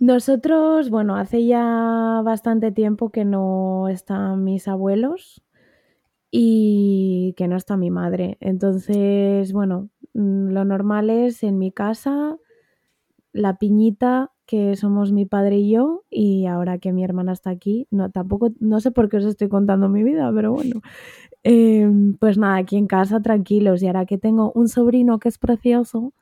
[0.00, 5.42] Nosotros, bueno, hace ya bastante tiempo que no están mis abuelos
[6.30, 8.38] y que no está mi madre.
[8.40, 12.38] Entonces, bueno, mm, lo normal es en mi casa
[13.32, 17.86] la piñita que somos mi padre y yo y ahora que mi hermana está aquí,
[17.90, 20.82] no tampoco no sé por qué os estoy contando mi vida, pero bueno.
[21.44, 25.38] Em, pues nada, aquí en casa tranquilos y ahora que tengo un sobrino que es
[25.38, 26.12] precioso,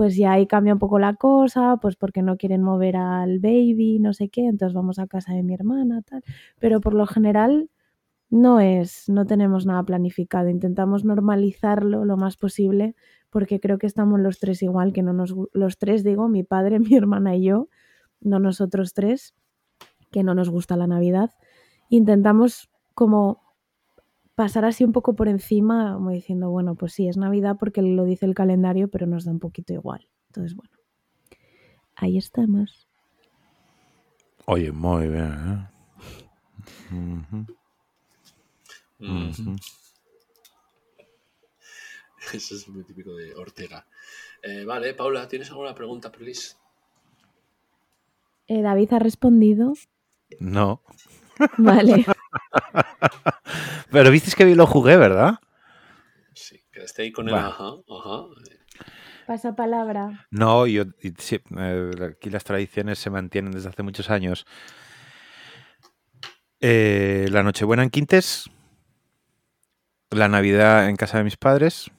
[0.00, 3.98] pues ya ahí cambia un poco la cosa, pues porque no quieren mover al baby,
[3.98, 6.24] no sé qué, entonces vamos a casa de mi hermana, tal.
[6.58, 7.68] Pero por lo general
[8.30, 12.96] no es, no tenemos nada planificado, intentamos normalizarlo lo más posible
[13.28, 16.78] porque creo que estamos los tres igual, que no nos, los tres digo, mi padre,
[16.80, 17.68] mi hermana y yo,
[18.22, 19.34] no nosotros tres,
[20.10, 21.32] que no nos gusta la Navidad.
[21.90, 23.49] Intentamos como
[24.40, 28.06] pasar así un poco por encima, como diciendo, bueno, pues sí, es Navidad porque lo
[28.06, 30.08] dice el calendario, pero nos da un poquito igual.
[30.28, 30.72] Entonces, bueno,
[31.94, 32.88] ahí estamos.
[34.46, 35.68] Oye, muy bien.
[36.90, 36.96] ¿eh?
[38.98, 39.56] Mm.
[42.32, 43.86] Eso es muy típico de Ortega.
[44.42, 46.56] Eh, vale, Paula, ¿tienes alguna pregunta, please?
[48.46, 49.74] Eh, David ha respondido.
[50.38, 50.80] No.
[51.58, 52.06] Vale.
[53.90, 55.38] Pero visteis que bien lo jugué, ¿verdad?
[56.34, 58.26] Sí, quedaste ahí con el ajá, ajá.
[59.26, 60.26] Pasa palabra.
[60.30, 64.46] No, yo, y sí, eh, aquí las tradiciones se mantienen desde hace muchos años.
[66.60, 68.50] Eh, la Nochebuena en Quintes,
[70.10, 71.90] la Navidad en casa de mis padres.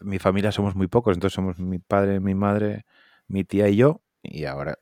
[0.00, 2.84] Mi familia somos muy pocos, entonces somos mi padre, mi madre,
[3.28, 4.02] mi tía y yo.
[4.22, 4.78] Y ahora,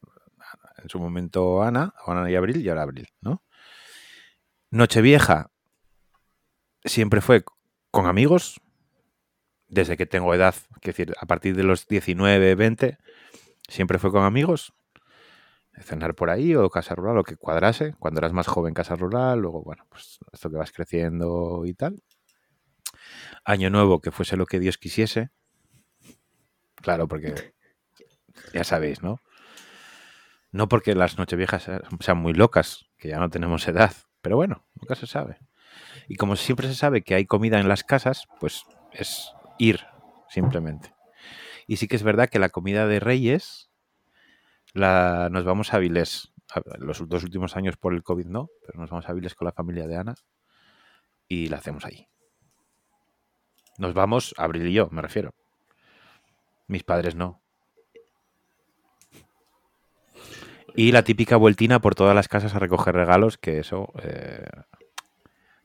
[0.83, 3.43] en su momento, Ana, Ana y Abril, y ahora Abril, ¿no?
[4.71, 5.51] Nochevieja
[6.85, 7.45] siempre fue
[7.91, 8.61] con amigos,
[9.69, 12.99] desde que tengo edad, es decir, a partir de los 19, 20,
[13.69, 14.73] siempre fue con amigos.
[15.81, 17.95] Cenar por ahí o casa rural, lo que cuadrase.
[18.01, 22.03] Cuando eras más joven, casa rural, luego, bueno, pues esto que vas creciendo y tal.
[23.45, 25.31] Año nuevo, que fuese lo que Dios quisiese.
[26.75, 27.55] Claro, porque
[28.53, 29.21] ya sabéis, ¿no?
[30.51, 34.65] No porque las nocheviejas sean- sean muy locas, que ya no tenemos edad, pero bueno,
[34.75, 35.39] nunca se sabe.
[36.09, 39.85] Y como siempre se sabe que hay comida en las casas, pues es ir,
[40.29, 40.95] simplemente.
[41.67, 43.71] Y sí que es verdad que la comida de Reyes
[44.73, 46.33] la, nos vamos a Avilés.
[46.55, 49.47] A- Los dos últimos años por el COVID no, pero nos vamos a Avilés con
[49.47, 50.15] la familia de Ana
[51.29, 52.09] y la hacemos ahí.
[53.77, 55.35] Nos vamos, Abril y yo, me refiero.
[56.67, 57.43] Mis padres no.
[60.75, 63.93] Y la típica vueltina por todas las casas a recoger regalos, que eso...
[64.03, 64.45] Eh,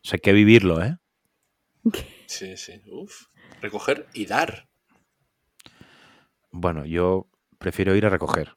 [0.04, 0.98] eso hay que vivirlo, ¿eh?
[2.28, 2.82] Sí, sí.
[2.88, 3.28] Uf.
[3.62, 4.68] Recoger y dar.
[6.52, 8.56] Bueno, yo prefiero ir a recoger.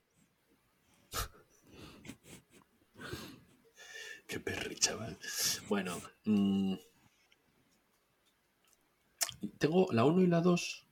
[4.26, 5.18] Qué perri, chaval.
[5.68, 6.74] Bueno, mm,
[9.58, 10.86] tengo la 1 y la 2.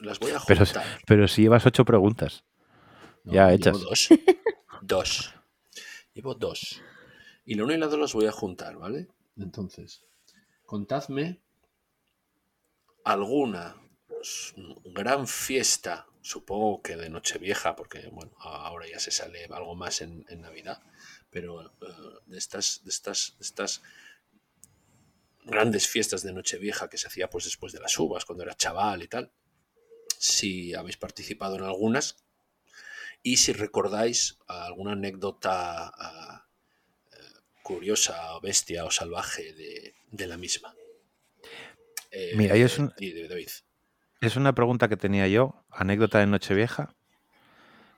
[0.00, 0.84] Las voy a juntar.
[1.06, 2.44] pero si llevas ocho preguntas.
[3.24, 3.80] No, ya llevo hechas.
[3.80, 4.08] dos.
[4.86, 5.34] Dos.
[6.14, 6.80] Llevo dos.
[7.44, 9.08] Y la 1 y la 2 las voy a juntar, ¿vale?
[9.36, 10.04] Entonces,
[10.64, 11.40] contadme
[13.04, 13.76] alguna
[14.22, 20.00] s- gran fiesta, supongo que de Nochevieja, porque bueno, ahora ya se sale algo más
[20.02, 20.80] en, en Navidad,
[21.30, 21.68] pero eh,
[22.26, 23.82] de estas, de estas, de estas
[25.44, 29.02] grandes fiestas de Nochevieja que se hacía pues después de las uvas, cuando era chaval
[29.02, 29.32] y tal,
[30.18, 32.24] si habéis participado en algunas
[33.26, 36.46] y si recordáis alguna anécdota ah,
[37.64, 40.72] curiosa, o bestia o salvaje de, de la misma.
[42.12, 42.92] Eh, Mira, yo es un-
[44.36, 46.94] una pregunta que tenía yo, anécdota de Nochevieja,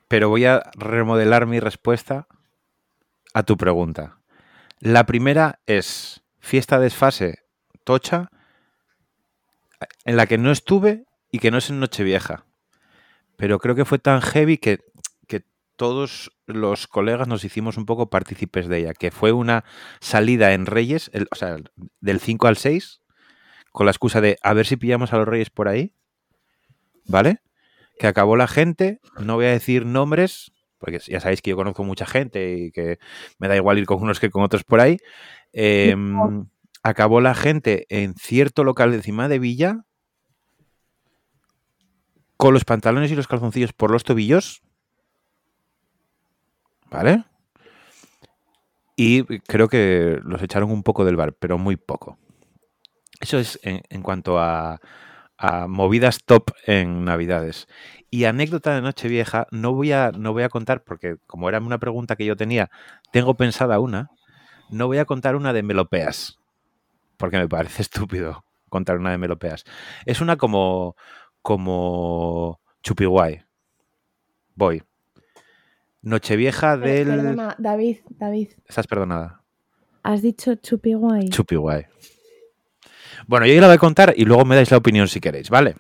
[0.08, 2.26] pero voy a remodelar mi respuesta
[3.34, 4.22] a tu pregunta.
[4.80, 7.40] La primera es fiesta desfase
[7.84, 8.30] tocha
[10.06, 12.46] en la que no estuve y que no es en Nochevieja,
[13.36, 14.78] pero creo que fue tan heavy que
[15.78, 19.64] todos los colegas nos hicimos un poco partícipes de ella, que fue una
[20.00, 21.56] salida en Reyes, o sea,
[22.00, 23.00] del 5 al 6,
[23.72, 25.94] con la excusa de a ver si pillamos a los Reyes por ahí,
[27.06, 27.38] ¿vale?
[27.98, 31.84] Que acabó la gente, no voy a decir nombres, porque ya sabéis que yo conozco
[31.84, 32.98] mucha gente y que
[33.38, 34.98] me da igual ir con unos que con otros por ahí.
[35.52, 36.46] em,
[36.82, 39.84] acabó la gente en cierto local encima de Villa
[42.36, 44.62] con los pantalones y los calzoncillos por los tobillos.
[46.90, 47.24] ¿Vale?
[48.96, 52.18] Y creo que los echaron un poco del bar, pero muy poco.
[53.20, 54.80] Eso es en, cuanto a,
[55.36, 57.68] a movidas top en Navidades.
[58.10, 61.78] Y anécdota de Nochevieja, no voy, a, no voy a contar, porque como era una
[61.78, 62.70] pregunta que yo tenía,
[63.12, 64.10] tengo pensada una.
[64.70, 66.38] No voy a contar una de melopeas,
[67.16, 69.64] porque me parece estúpido contar una de melopeas.
[70.06, 70.96] Es una como,
[71.42, 73.44] como chupiguay.
[74.54, 74.82] Voy.
[76.08, 77.08] Nochevieja del...
[77.08, 79.42] Perdona, David, David, Estás perdonada.
[80.02, 81.28] has dicho chupi guay.
[81.28, 81.86] Chupi guay.
[83.26, 85.50] Bueno, yo ya la voy a contar y luego me dais la opinión si queréis,
[85.50, 85.76] ¿vale?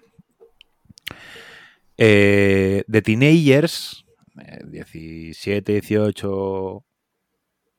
[1.96, 4.04] Eh, de teenagers,
[4.40, 6.84] eh, 17, 18,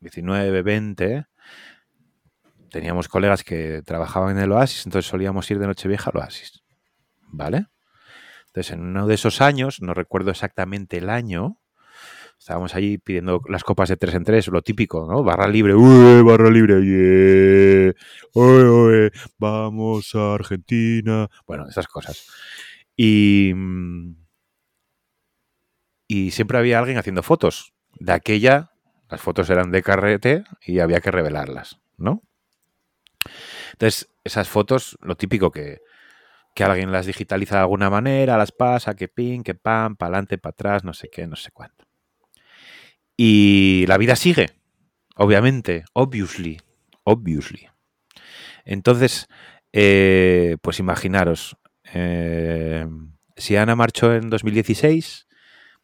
[0.01, 1.25] 19, 20,
[2.69, 6.63] teníamos colegas que trabajaban en el Oasis, entonces solíamos ir de Nochevieja al Oasis,
[7.27, 7.67] ¿vale?
[8.47, 11.58] Entonces, en uno de esos años, no recuerdo exactamente el año,
[12.39, 15.23] estábamos allí pidiendo las copas de tres en tres, lo típico, ¿no?
[15.23, 16.75] Barra libre, ¡uy, barra libre!
[16.81, 17.93] ¡Yeah!
[18.33, 19.11] ¡Oye, oye!
[19.37, 21.29] ¡Vamos a Argentina!
[21.45, 22.27] Bueno, esas cosas.
[22.95, 24.15] Y, mm,
[26.07, 27.73] y siempre había alguien haciendo fotos.
[27.99, 28.71] De aquella,
[29.09, 32.23] las fotos eran de carrete y había que revelarlas, ¿no?
[33.73, 35.81] Entonces, esas fotos, lo típico que,
[36.55, 40.37] que alguien las digitaliza de alguna manera, las pasa, que pin, que pam, para adelante,
[40.37, 41.88] para atrás, no sé qué, no sé cuánto.
[43.21, 44.51] Y la vida sigue,
[45.17, 46.61] obviamente, obviously,
[47.03, 47.67] obviously.
[48.63, 49.27] Entonces,
[49.73, 51.57] eh, pues imaginaros,
[51.93, 52.87] eh,
[53.35, 55.27] si Ana marchó en 2016,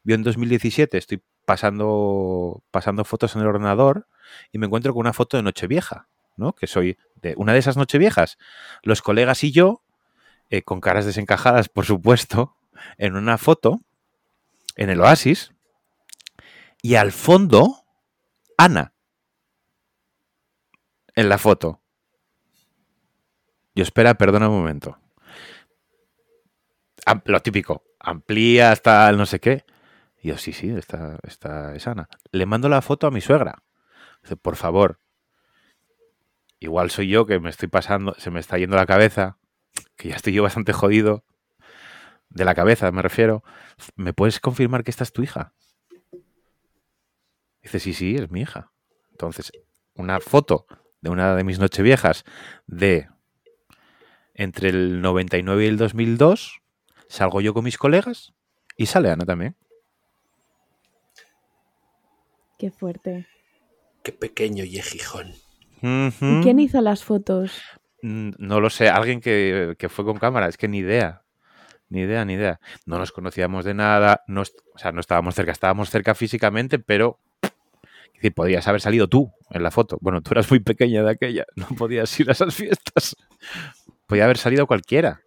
[0.06, 4.08] yo en 2017 estoy pasando, pasando fotos en el ordenador
[4.54, 6.54] y me encuentro con una foto de Nochevieja, ¿no?
[6.54, 8.38] Que soy de una de esas Nocheviejas.
[8.82, 9.84] Los colegas y yo,
[10.50, 12.56] eh, con caras desencajadas, por supuesto,
[12.98, 13.82] en una foto
[14.78, 15.52] en el oasis
[16.86, 17.84] y al fondo
[18.60, 18.94] Ana
[21.16, 21.82] en la foto.
[23.74, 25.00] Yo espera, perdona un momento.
[27.26, 29.66] Lo típico, amplía hasta el no sé qué.
[30.22, 32.08] Y yo, sí, sí, esta, esta es Ana.
[32.32, 33.64] Le mando la foto a mi suegra.
[34.22, 35.00] Dice, por favor,
[36.60, 39.40] igual soy yo que me estoy pasando, se me está yendo la cabeza,
[39.96, 41.26] que ya estoy yo bastante jodido.
[42.30, 43.44] De la cabeza, me refiero.
[43.96, 45.56] ¿Me puedes confirmar que esta es tu hija?
[47.66, 48.72] Dice, sí, sí, es mi hija.
[49.10, 49.52] Entonces,
[49.96, 50.68] una foto
[51.02, 52.24] de una de mis nocheviejas
[52.68, 53.10] de
[54.36, 56.62] entre el 99 y el 2002,
[57.08, 58.34] salgo yo con mis colegas
[58.78, 59.56] y sale Ana también.
[62.60, 63.26] Qué fuerte.
[64.04, 65.34] Qué pequeño y ejijón.
[65.82, 66.42] ¿Y Ujú.
[66.44, 67.64] quién hizo las fotos?
[68.04, 71.24] No lo sé, alguien que, que fue con cámara, es que ni idea.
[71.90, 72.60] Ni idea, ni idea.
[72.86, 77.20] No nos conocíamos de nada, no, o sea, no estábamos cerca, estábamos cerca físicamente, pero
[78.16, 79.98] es decir, podrías haber salido tú en la foto.
[80.02, 83.16] Bueno, tú eras muy pequeña de aquella, no podías ir a esas fiestas.
[84.08, 85.22] Podía haber salido cualquiera,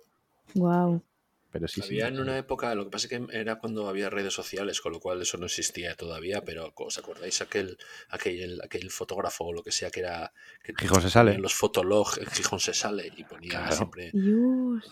[0.55, 1.03] Wow.
[1.51, 1.87] pero sí, sí.
[2.01, 4.92] había en una época, lo que pasa es que era cuando había redes sociales, con
[4.92, 7.77] lo cual eso no existía todavía, pero ¿os acordáis aquel,
[8.11, 10.33] aquel, aquel fotógrafo o lo que sea que era...
[10.62, 11.35] Que Gijón se sale.
[11.35, 13.77] En los fotolog, en Gijón se sale y ponía Claro.
[13.77, 14.11] siempre...
[14.12, 14.85] Dios,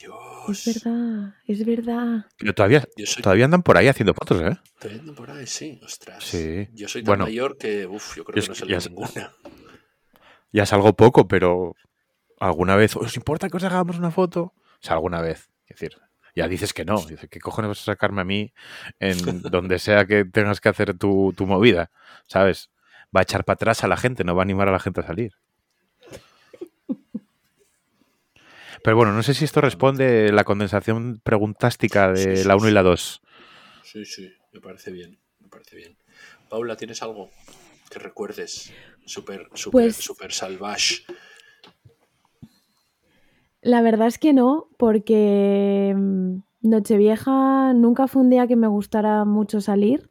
[0.00, 2.26] Dios, es verdad, es verdad.
[2.36, 4.56] Pero todavía, soy todavía andan por ahí haciendo fotos, ¿eh?
[4.74, 6.22] Estoy yendo por ahí, sí, ostras.
[6.24, 6.68] Sí.
[6.72, 9.32] Yo soy tan Bueno, mayor que, uff, yo creo yo que no ya es- ninguna.
[10.52, 11.74] Ya salgo poco, pero
[12.38, 14.42] alguna vez, ¿os importa que os hagamos una foto?
[14.42, 15.50] O sea, alguna vez.
[15.66, 15.96] Es decir,
[16.36, 16.96] ya dices que no.
[17.06, 18.52] Dices, ¿qué cojones vas a sacarme a mí
[19.00, 21.90] en donde sea que tengas que hacer tu, tu movida?
[22.28, 22.70] ¿Sabes?
[23.16, 25.00] Va a echar para atrás a la gente, no va a animar a la gente
[25.00, 25.32] a salir.
[28.84, 32.70] Pero bueno, no sé si esto responde la condensación preguntástica de sí, la 1 y
[32.70, 33.22] la 2.
[33.82, 35.96] Sí, sí, me parece bien, me parece bien.
[36.50, 37.30] Paula, ¿tienes algo
[37.90, 38.74] que recuerdes?
[39.06, 40.96] Súper, súper, Pues- súper salvaje.
[43.62, 49.24] La verdad es que no, porque mm, Nochevieja nunca fue un día que me gustara
[49.24, 50.10] mucho salir,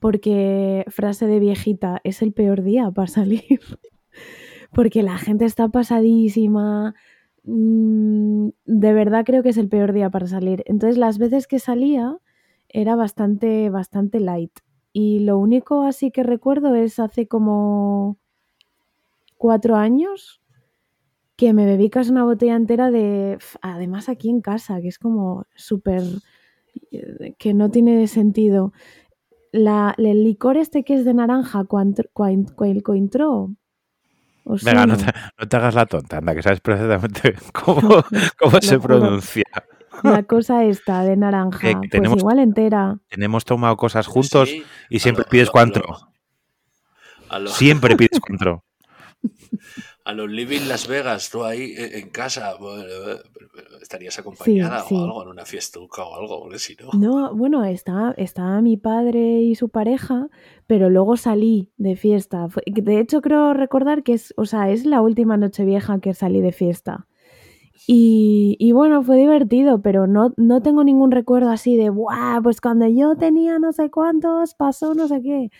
[0.00, 3.60] porque frase de viejita, es el peor día para salir.
[4.72, 6.94] porque la gente está pasadísima.
[7.44, 10.62] Mm, De verdad creo que es el peor día para salir.
[10.66, 12.18] Entonces las veces que salía,
[12.74, 14.52] era bastante, bastante light.
[14.92, 18.18] Y lo único así que recuerdo es hace como
[19.38, 20.42] cuatro años
[21.36, 25.46] que me bebí casi una botella entera de, además aquí en casa, que es como
[25.54, 26.02] súper,
[26.90, 28.72] eh, que no tiene sentido.
[29.52, 31.64] La, el licor este que es de naranja,
[34.44, 34.70] cointro.
[34.70, 38.04] Venga, no te, hagas la tonta, anda, que sabes perfectamente cómo,
[38.38, 39.44] cómo se pronuncia.
[40.02, 42.98] La cosa esta de naranja, pues tenemos, igual entera.
[43.08, 44.50] Tenemos tomado cosas juntos
[44.90, 45.84] y siempre pides cuantro.
[47.46, 48.64] Siempre pides cuantro
[50.04, 52.56] a los Living Las Vegas, tú ahí eh, en casa,
[53.80, 56.90] estarías acompañada o algo en una fiesta o algo, si no.
[56.98, 60.28] No, bueno, estaba, estaba mi padre y su pareja,
[60.66, 62.48] pero luego salí de fiesta.
[62.66, 66.40] De hecho, creo recordar que es, o sea, es la última noche vieja que salí
[66.40, 67.06] de fiesta.
[67.86, 72.40] Y, y, bueno, fue divertido, pero no, no tengo ningún recuerdo así de, ¡buah!
[72.42, 75.50] Pues cuando yo tenía no sé cuántos, pasó no sé qué.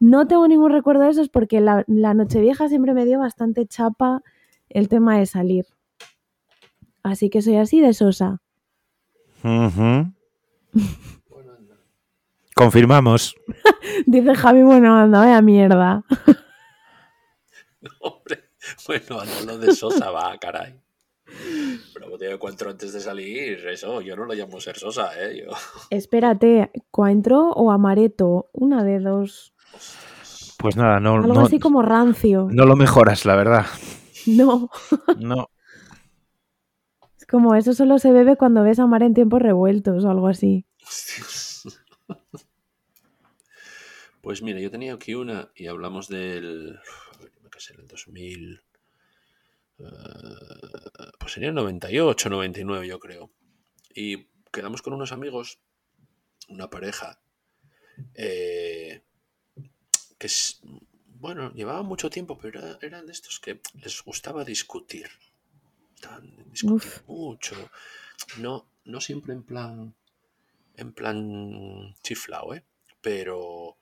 [0.00, 4.22] No tengo ningún recuerdo de esos porque la, la Nochevieja siempre me dio bastante chapa
[4.70, 5.66] el tema de salir.
[7.02, 8.40] Así que soy así de sosa.
[12.54, 13.34] Confirmamos.
[14.06, 16.04] Dice Javi, bueno, anda, vaya mierda.
[18.00, 18.50] Hombre,
[18.86, 20.78] bueno, lo de sosa va, caray.
[21.94, 25.44] Pero te encuentro antes de salir, eso, yo no lo llamo ser sosa, ¿eh?
[25.44, 25.52] Yo...
[25.90, 28.50] Espérate, ¿cuentro o amareto?
[28.52, 29.54] Una de dos.
[30.58, 31.14] Pues nada, no.
[31.16, 32.48] Algo así como rancio.
[32.50, 33.66] No lo mejoras, la verdad.
[34.26, 34.68] No.
[35.18, 35.48] No.
[37.16, 40.28] Es como eso solo se bebe cuando ves a mar en tiempos revueltos o algo
[40.28, 40.66] así.
[44.22, 46.78] Pues mira, yo tenía aquí una y hablamos del.
[47.50, 48.62] ¿Qué sé, el 2000.
[51.18, 53.30] pues sería el 98, 99, yo creo.
[53.94, 55.60] Y quedamos con unos amigos,
[56.48, 57.20] una pareja,
[58.14, 59.02] eh,
[60.20, 60.60] que es,
[61.18, 65.08] bueno, llevaba mucho tiempo, pero eran de estos que les gustaba discutir.
[66.52, 67.56] discutir mucho.
[68.36, 69.94] No, no siempre en plan
[70.76, 72.64] en plan chiflao, ¿eh?
[73.00, 73.76] Pero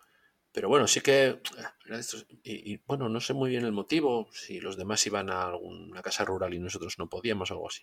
[0.52, 1.40] pero bueno, sí que eh,
[1.86, 5.30] era de estos, y, bueno, no sé muy bien el motivo, si los demás iban
[5.30, 7.82] a alguna casa rural y nosotros no podíamos, algo así.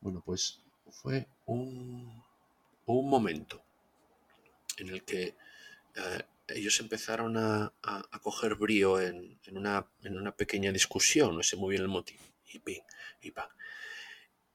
[0.00, 2.24] Bueno, pues fue un,
[2.86, 3.62] un momento
[4.78, 5.36] en el que
[5.94, 7.72] eh, ellos empezaron a,
[8.22, 9.86] coger brío en, una,
[10.36, 12.22] pequeña discusión, no sé muy bien el motivo.
[12.44, 12.58] Y
[13.20, 13.32] y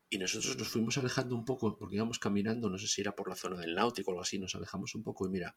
[0.09, 3.29] Y nosotros nos fuimos alejando un poco, porque íbamos caminando, no sé si era por
[3.29, 5.55] la zona del náutico o algo así, nos alejamos un poco y mira,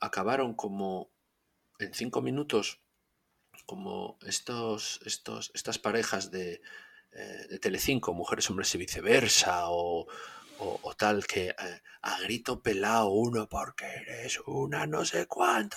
[0.00, 1.10] acabaron como
[1.78, 2.80] en cinco minutos,
[3.66, 6.60] como estos, estos, estas parejas de,
[7.12, 10.06] eh, de Telecinco, mujeres, hombres y viceversa, o,
[10.58, 15.76] o, tal que eh, a grito pelado uno porque eres una no sé cuánto.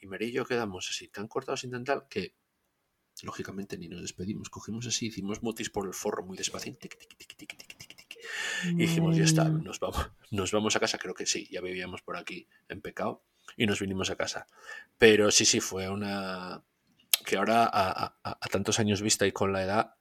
[0.00, 2.34] Y María y yo quedamos así tan cortados sin tal que
[3.22, 4.50] lógicamente ni nos despedimos.
[4.50, 6.76] Cogimos así, hicimos motis por el forro muy despacio.
[8.64, 10.98] y dijimos, ya está, nos vamos, nos vamos a casa.
[10.98, 13.24] Creo que sí, ya vivíamos por aquí en pecado
[13.56, 14.46] y nos vinimos a casa.
[14.98, 16.64] Pero sí, sí, fue una
[17.24, 19.96] que ahora a, a tantos años vista y con la edad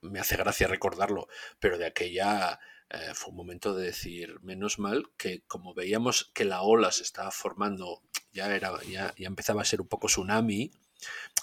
[0.00, 1.28] me hace gracia recordarlo,
[1.58, 2.58] pero de aquella
[2.94, 7.02] eh, fue un momento de decir, menos mal que como veíamos que la ola se
[7.02, 10.70] estaba formando, ya, era, ya, ya empezaba a ser un poco tsunami,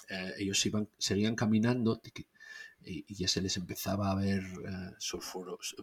[0.08, 2.00] eh, ellos iban, seguían caminando
[2.84, 5.76] y, ya se les empezaba a ver eh, sulfuros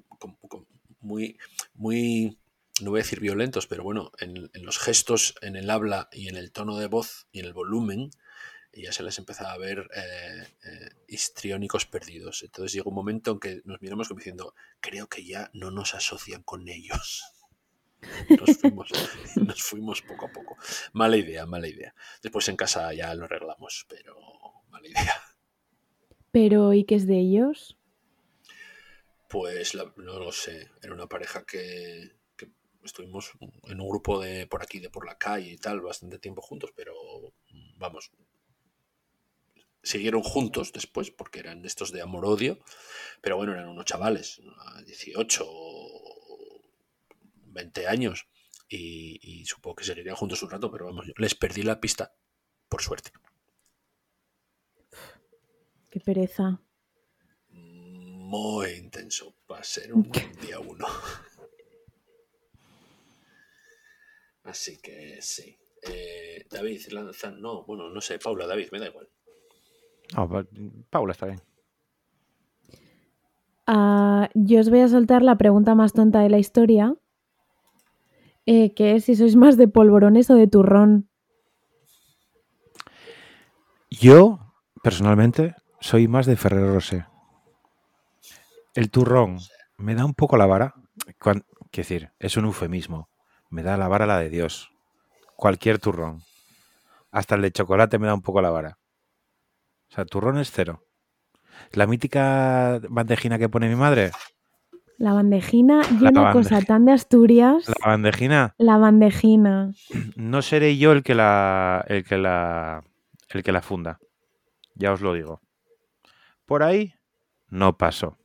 [0.99, 1.37] muy,
[1.75, 2.37] muy,
[2.81, 6.27] no voy a decir violentos, pero bueno, en, en, los gestos, en el habla y
[6.27, 8.11] en el tono de voz y en el volumen,
[8.71, 12.43] y ya se les empezaba a ver eh, eh, histriónicos perdidos.
[12.43, 15.95] Entonces llegó un momento en que nos miramos como diciendo, creo que ya no nos
[15.95, 17.23] asocian con ellos.
[18.29, 18.89] Nos fuimos,
[19.35, 20.55] nos fuimos poco a poco.
[20.93, 21.93] Mala idea, mala idea.
[22.23, 24.17] Después en casa ya lo arreglamos, pero
[24.69, 25.21] mala idea.
[26.31, 27.77] Pero, ¿y qué es de ellos?
[29.27, 30.71] Pues no lo sé.
[30.81, 32.49] Era una pareja que, que,
[32.85, 36.41] estuvimos en un grupo de por aquí, de por la calle y tal, bastante tiempo
[36.41, 36.93] juntos, pero
[37.75, 38.13] vamos,
[39.83, 42.59] siguieron juntos después, porque eran estos de amor-odio,
[43.21, 44.41] pero bueno, eran unos chavales,
[44.85, 46.61] 18 o
[47.45, 48.27] 20 años,
[48.67, 52.13] y, supongo que seguirían juntos un rato, pero vamos, les perdí la pista,
[52.67, 53.11] por suerte.
[55.89, 56.61] Qué pereza.
[57.49, 60.11] Muy intenso, va a ser un
[60.41, 60.85] día uno.
[64.43, 65.57] Así que sí.
[65.81, 69.09] Eh, David, lanzan, no, bueno, no sé, Paula, David, me da igual.
[70.89, 71.41] Paula está bien.
[73.67, 76.95] Ah, yo os voy a soltar la pregunta más tonta de la historia.
[78.51, 81.07] eh, que es si sois más de polvorones o de turrón.
[83.91, 84.39] Yo,
[84.81, 87.05] personalmente, soy más de Ferrero Rocher.
[88.73, 89.37] El turrón
[89.77, 90.73] me da un poco la vara.
[91.19, 93.07] Quiero decir, es un eufemismo.
[93.51, 94.71] Me da la vara la de Dios.
[95.35, 96.23] Cualquier turrón.
[97.11, 98.78] Hasta el de chocolate me da un poco la vara.
[99.89, 100.83] O sea, turrón es cero.
[101.71, 104.11] La mítica bandejina que pone mi madre.
[104.97, 107.67] La bandejina y La una cosa tan de Asturias.
[107.67, 108.53] La bandejina.
[108.57, 109.71] La bandejina.
[110.15, 111.83] No seré yo el que la.
[111.87, 112.83] el que la.
[113.29, 113.99] el que la funda.
[114.75, 115.41] Ya os lo digo.
[116.45, 116.93] Por ahí
[117.47, 118.17] no pasó.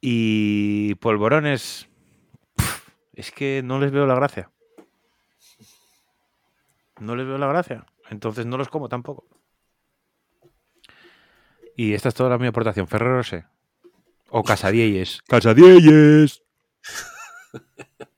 [0.00, 1.88] Y polvorones.
[3.12, 4.50] Es que no les veo la gracia.
[7.00, 7.84] No les veo la gracia.
[8.10, 9.26] Entonces no los como tampoco.
[11.76, 12.86] Y esta es toda la mi aportación.
[12.88, 13.46] Ferrero Rocher.
[14.30, 15.22] O Casadieyes.
[15.28, 16.42] ¡Casadieyes!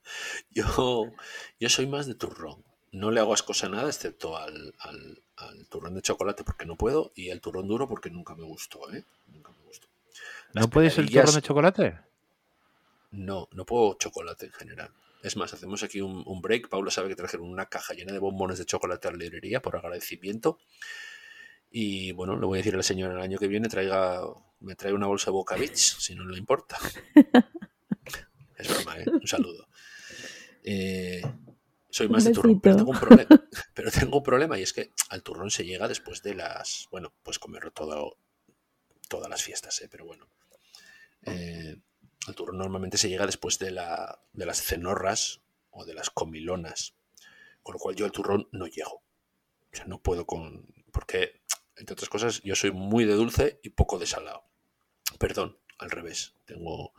[0.50, 1.12] Yo,
[1.60, 2.64] yo soy más de turrón.
[2.90, 6.74] No le hago ascos a nada excepto al, al- al turrón de chocolate porque no
[6.76, 9.04] puedo y el turrón duro porque nunca me gustó, ¿eh?
[9.28, 9.86] Nunca me gustó.
[10.52, 11.98] Las ¿No puedes el turrón de chocolate?
[13.12, 14.90] No, no puedo chocolate en general.
[15.22, 16.68] Es más, hacemos aquí un, un break.
[16.68, 19.76] Paula sabe que trajeron una caja llena de bombones de chocolate a la librería por
[19.76, 20.58] agradecimiento.
[21.70, 24.22] Y bueno, le voy a decir a la señora el año que viene traiga,
[24.60, 26.78] me trae una bolsa de Boca Beach, si no le importa.
[28.56, 29.04] Es broma, ¿eh?
[29.08, 29.68] Un saludo.
[30.64, 31.22] Eh,
[31.90, 33.28] soy más de turrón, pero tengo, un problema,
[33.74, 36.88] pero tengo un problema y es que al turrón se llega después de las...
[36.90, 38.18] Bueno, pues comerlo todo,
[39.08, 39.88] todas las fiestas, ¿eh?
[39.88, 40.28] pero bueno.
[41.22, 41.76] Eh,
[42.26, 45.40] al turrón normalmente se llega después de, la, de las cenorras
[45.70, 46.94] o de las comilonas.
[47.62, 49.02] Con lo cual yo al turrón no llego.
[49.72, 50.66] O sea, no puedo con...
[50.92, 51.42] Porque,
[51.76, 54.44] entre otras cosas, yo soy muy de dulce y poco de salado.
[55.18, 56.34] Perdón, al revés.
[56.44, 56.92] Tengo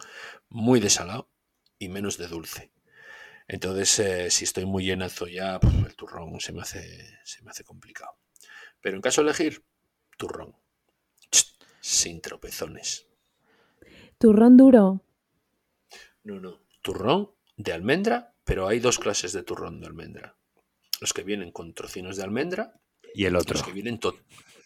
[0.50, 1.30] muy de salado
[1.78, 2.72] y menos de dulce.
[3.48, 7.52] Entonces, eh, si estoy muy llenazo ya, pues, el turrón se me, hace, se me
[7.52, 8.12] hace complicado.
[8.82, 9.64] Pero en caso de elegir,
[10.18, 10.56] turrón.
[11.82, 13.08] Sin tropezones.
[14.20, 15.02] Turrón duro.
[16.30, 16.62] No, no.
[16.84, 20.38] Turrón de almendra, pero hay dos clases de turrón de almendra.
[21.02, 22.80] Los que vienen con trocinos de almendra
[23.16, 23.56] Y el otro.
[23.56, 24.00] los que vienen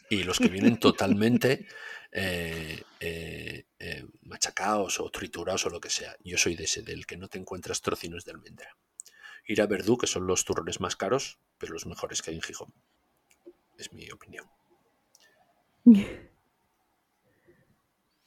[0.09, 1.65] y los que vienen totalmente
[2.11, 6.17] eh, eh, eh, machacados o triturados o lo que sea.
[6.21, 8.75] Yo soy de ese, del que no te encuentras trocinos de almendra.
[9.47, 12.43] Ir a Verdú, que son los turrones más caros, pero los mejores que hay en
[12.43, 12.73] Gijón.
[13.77, 14.45] Es mi opinión.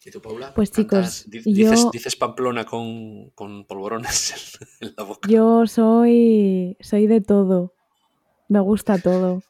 [0.07, 0.55] ¿Y tú, Paula?
[0.55, 5.29] Pues, ¿Cantas- chicos, yo- dices, dices Pamplona con, con polvorones en la boca.
[5.29, 7.75] Yo soy, soy de todo.
[8.49, 9.43] Me gusta todo.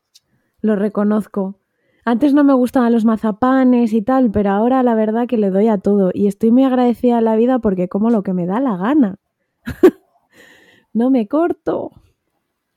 [0.63, 1.61] Lo reconozco.
[2.07, 5.69] Antes no me gustaban los mazapanes y tal, pero ahora la verdad que le doy
[5.69, 6.11] a todo.
[6.15, 9.19] Y estoy muy agradecida a la vida porque como lo que me da la gana.
[10.95, 11.91] no me corto.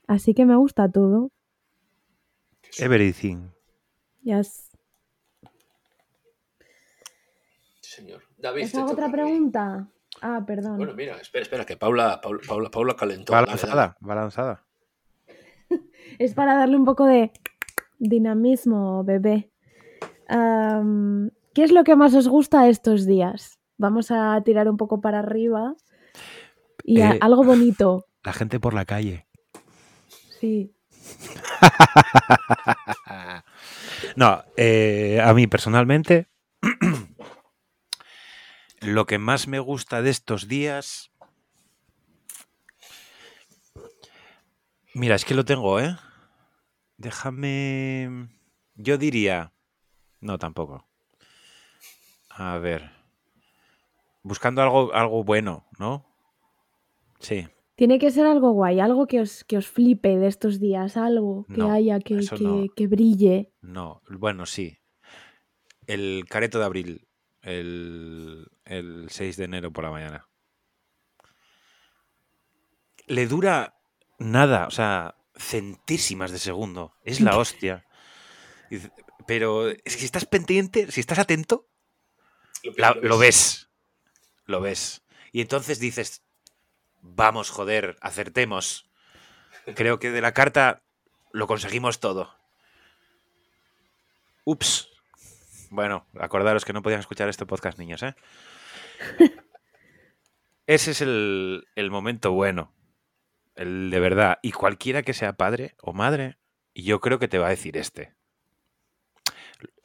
[0.08, 1.32] Así que me gusta todo.
[2.80, 3.38] Everything.
[4.24, 4.66] Ya es-
[7.90, 8.22] Señor.
[8.38, 9.88] David, ¿Esa otra pregunta?
[10.22, 10.78] Ah, perdón.
[10.78, 13.34] Bueno, mira, espera, espera, que Paula, Paula, Paula, Paula calentó.
[13.34, 13.62] Va Dale, dale.
[13.64, 14.64] lanzada, va lanzada.
[16.20, 17.32] Es para darle un poco de
[17.98, 19.50] dinamismo, bebé.
[20.28, 23.60] ¿Qué es lo que más os gusta estos días?
[23.78, 25.76] Vamos a tirar un poco para arriba.
[26.84, 28.06] Y a- Eh, algo bonito.
[28.24, 29.26] La gente por la calle.
[30.40, 30.74] Sí.
[34.16, 36.28] No, eh, a mí personalmente,
[38.82, 41.12] lo que más me gusta de estos días.
[44.94, 45.96] Mira, es que lo tengo, ¿eh?
[46.98, 48.30] Déjame.
[48.76, 49.54] Yo diría.
[50.20, 50.88] No, tampoco.
[52.30, 52.92] A ver.
[54.24, 56.06] Buscando algo, algo bueno, ¿no?
[57.20, 57.48] Sí.
[57.76, 61.46] Tiene que ser algo guay, algo que os, que os flipe de estos días, algo
[61.48, 62.66] que No, haya, que, que- no.
[62.76, 63.54] que brille.
[63.62, 64.78] No, bueno, sí.
[65.88, 67.08] El careto de abril,
[67.42, 70.28] el, el 6 de enero por la mañana.
[73.08, 73.76] Le dura
[74.20, 76.94] nada, o sea, centésimas de segundo.
[77.04, 77.86] Es la hostia.
[79.28, 81.68] Pero si estás pendiente, si estás atento,
[82.78, 83.70] la- lo ves.
[84.46, 85.04] Lo ves.
[85.32, 86.24] Y entonces dices,
[87.02, 88.90] vamos, joder, acertemos.
[89.76, 90.84] Creo que de la carta
[91.32, 92.36] lo conseguimos todo.
[94.46, 94.88] Ups.
[95.70, 98.16] Bueno, acordaros que no podían escuchar este podcast, niños, ¿eh?
[100.68, 102.74] Ese es el, el momento bueno.
[103.56, 104.40] El de verdad.
[104.42, 106.38] Y cualquiera que sea padre o madre,
[106.74, 108.16] yo creo que te va a decir este.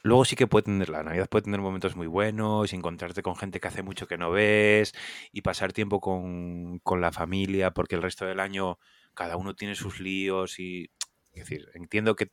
[0.03, 3.59] luego sí que puede tener, la Navidad puede tener momentos muy buenos, encontrarte con gente
[3.59, 4.93] que hace mucho que no ves
[5.31, 8.79] y pasar tiempo con, con la familia, porque el resto del año
[9.13, 10.89] cada uno tiene sus líos y...
[11.35, 12.29] Es decir, entiendo que,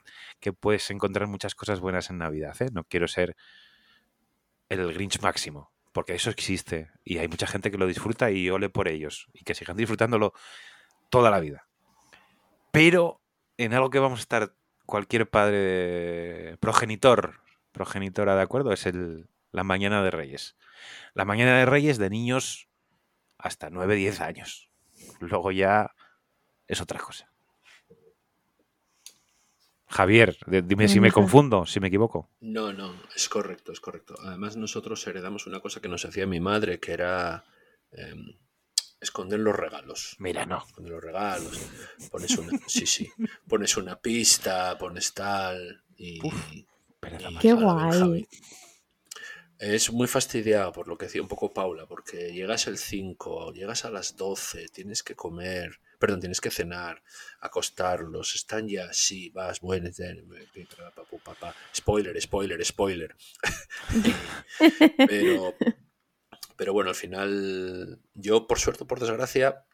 [0.53, 2.69] puedes encontrar muchas cosas buenas en Navidad, ¿eh?
[2.73, 3.37] No quiero ser
[4.69, 8.71] el Grinch máximo, porque eso existe y hay mucha gente que lo disfruta y ole
[8.71, 10.33] por ellos y que sigan disfrutándolo
[11.11, 11.67] toda la vida.
[12.71, 13.21] Pero
[13.59, 14.55] en algo que vamos a estar
[14.87, 17.41] cualquier padre progenitor,
[17.73, 20.57] progenitora de acuerdo, es el, la mañana de Reyes.
[21.13, 22.69] La mañana de Reyes de niños
[23.37, 24.71] hasta 9, 10 años.
[25.19, 25.95] Luego ya
[26.69, 27.32] es otra cosa.
[29.93, 32.31] Javier, dime si me confundo, si me equivoco.
[32.41, 34.15] No, no, es correcto, es correcto.
[34.25, 37.45] Además, nosotros heredamos una cosa que nos hacía mi madre, que era
[37.91, 38.39] em,
[39.03, 40.17] esconder los regalos.
[40.19, 40.65] Mira, no.
[40.67, 41.61] Esconder los regalos.
[42.11, 43.13] Pones una, sí, sí.
[43.47, 45.85] Pones una pista, pones tal.
[45.99, 46.21] Y,
[46.99, 47.37] Pereza y.
[47.37, 48.27] Qué guay.
[49.59, 53.85] Es muy fastidiado por lo que decía un poco Paula, porque llegas el 5, llegas
[53.85, 57.01] a las 12, tienes que comer, perdón, tienes que cenar,
[57.39, 59.89] acostarlos, están ya, sí, vas, bueno,
[61.73, 63.15] spoiler, spoiler, spoiler.
[64.97, 65.55] pero,
[66.57, 69.65] pero bueno, al final, yo por suerte por desgracia,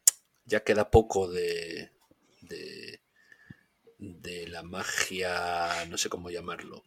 [0.44, 1.92] ya queda poco de,
[2.42, 3.00] de,
[3.96, 6.84] de la magia, no sé cómo llamarlo.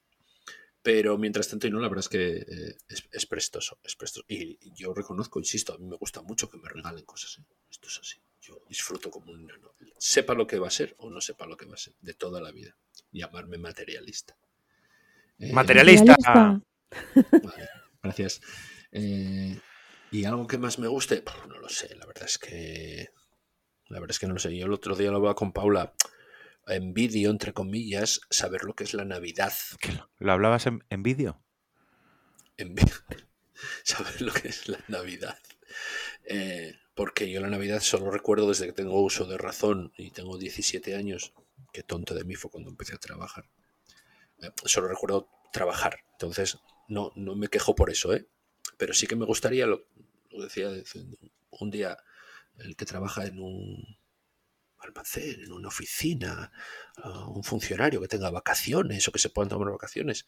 [0.84, 4.24] Pero mientras tanto, y no, la verdad es que eh, es, es prestoso, es prestoso.
[4.28, 7.40] Y yo reconozco, insisto, a mí me gusta mucho que me regalen cosas.
[7.40, 7.46] ¿eh?
[7.72, 8.22] Esto es así.
[8.42, 9.74] Yo disfruto como un nano.
[9.98, 12.14] Sepa lo que va a ser o no sepa lo que va a ser, de
[12.16, 12.76] toda la vida.
[13.12, 14.36] Llamarme materialista.
[15.38, 16.16] Eh, Materialista.
[17.44, 17.70] Vale,
[18.02, 18.42] gracias.
[18.92, 19.60] Eh,
[20.12, 21.24] ¿Y algo que más me guste?
[21.48, 23.10] No lo sé, la verdad es que.
[23.88, 24.56] La verdad es que no lo sé.
[24.56, 25.94] Yo el otro día lo hablaba con Paula.
[26.68, 29.54] Envidio, entre comillas, saber lo que es la Navidad.
[29.80, 31.42] ¿Que lo- ¿Lo hablabas en, en vídeo?
[32.58, 33.02] Envi-
[33.84, 35.38] saber lo que es la Navidad.
[36.26, 40.38] Eh, porque yo la Navidad solo recuerdo desde que tengo uso de razón y tengo
[40.38, 41.34] 17 años.
[41.74, 43.50] Qué tonto de mí fue cuando empecé a trabajar.
[44.40, 46.02] Eh, solo recuerdo trabajar.
[46.12, 48.28] Entonces, no, no me quejo por eso, ¿eh?
[48.78, 49.88] Pero sí que me gustaría, lo,
[50.30, 50.70] lo decía,
[51.50, 51.98] un día
[52.60, 53.98] el que trabaja en un
[54.78, 56.52] almacén, en una oficina,
[57.30, 60.28] un funcionario que tenga vacaciones o que se puedan tomar vacaciones,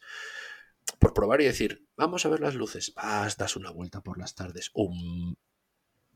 [0.98, 4.34] por probar y decir, vamos a ver las luces, vas, das una vuelta por las
[4.34, 5.38] tardes, un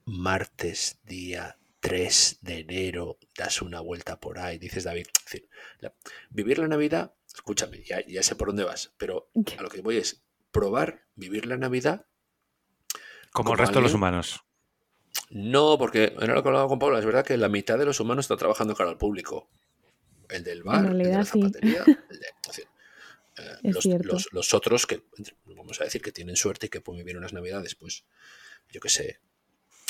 [0.09, 5.49] martes día 3 de enero, das una vuelta por ahí, dices David, es decir,
[5.81, 5.95] la,
[6.31, 9.99] vivir la Navidad, escúchame, ya, ya sé por dónde vas, pero a lo que voy
[9.99, 12.07] es probar, vivir la Navidad.
[13.33, 14.41] Como, el resto de los humanos.
[15.31, 18.01] No, porque era lo que hablaba con Paula, es verdad que la mitad de los
[18.01, 19.49] humanos está trabajando cara al público.
[20.29, 21.41] El del bar, el de la realidad, sí.
[21.43, 22.67] zapatería, el de- es decir,
[23.37, 24.09] eh, los, cierto.
[24.15, 25.05] los- los otros que,
[25.45, 28.05] vamos a decir, que tienen suerte y que pueden vivir unas navidades, pues,
[28.71, 29.21] yo qué sé,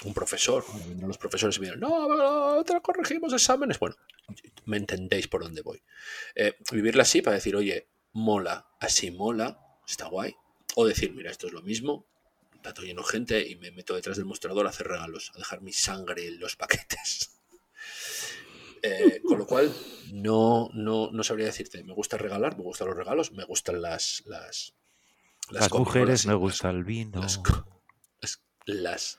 [0.05, 0.65] un profesor,
[1.01, 2.09] los profesores y me dirán, no,
[2.57, 3.79] no, te corregimos exámenes.
[3.79, 3.97] Bueno,
[4.65, 5.83] me entendéis por dónde voy.
[6.35, 10.35] Eh, vivirla así para decir, oye, mola, así mola, está guay.
[10.77, 12.07] O decir, mira, esto es lo mismo,
[12.63, 15.73] todo lleno gente y me meto detrás del mostrador a hacer regalos, a dejar mi
[15.73, 17.31] sangre en los paquetes.
[18.81, 19.75] Eh, con lo cual,
[20.13, 24.23] no, no, no sabría decirte, me gusta regalar, me gustan los regalos, me gustan las...
[24.27, 24.73] Las,
[25.51, 27.21] Las, comilonas mujeres me las- gusta el vino.
[27.21, 27.41] las,
[28.67, 29.19] las,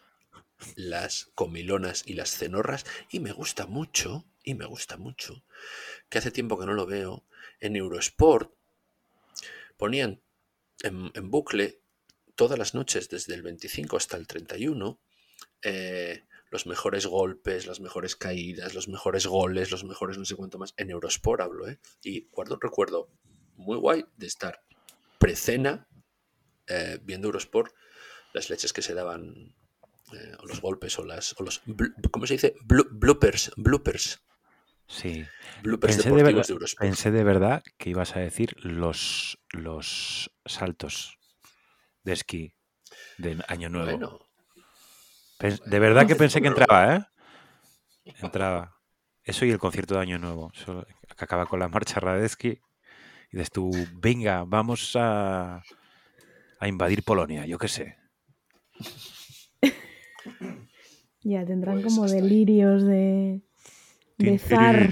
[0.75, 5.43] las, comilonas y las cenorras y me gusta mucho, y me gusta mucho,
[6.09, 7.25] que hace tiempo que no lo veo,
[7.59, 8.53] en Eurosport
[9.77, 10.21] ponían
[10.83, 11.81] en, en bucle
[12.35, 14.99] todas las noches desde el 25 hasta el 31
[15.61, 20.57] eh, los mejores golpes, las mejores caídas, los mejores goles, los mejores no sé cuánto
[20.57, 20.73] más.
[20.77, 21.79] En Eurosport hablo, ¿eh?
[22.01, 23.09] Y guardo un recuerdo
[23.55, 24.63] muy guay de estar
[25.19, 25.87] precena
[26.67, 27.73] eh, viendo Eurosport
[28.33, 29.55] las leches que se daban,
[30.13, 31.35] eh, o los golpes, o las.
[31.39, 31.61] O los,
[32.11, 32.55] ¿Cómo se dice?
[32.63, 33.51] Bloopers.
[33.57, 34.21] Bloopers.
[34.87, 35.25] Sí.
[35.63, 36.81] Bloopers Pensé de, deportivos verdad, de Eurosport.
[36.81, 41.17] pensé de verdad que ibas a decir los, los saltos
[42.03, 42.53] de esquí
[43.19, 43.97] de Año Nuevo.
[45.39, 47.05] Bueno, de verdad que pensé que entraba, ¿eh?
[48.21, 48.75] Entraba.
[49.23, 50.51] Eso y el concierto de Año Nuevo.
[50.55, 52.59] Eso acaba con la marcha Radetzky.
[53.31, 55.61] Y dices tú, venga, vamos a,
[56.59, 57.97] a invadir Polonia, yo qué sé.
[61.21, 63.41] Ya tendrán Pues como delirios de,
[64.17, 64.89] de zar.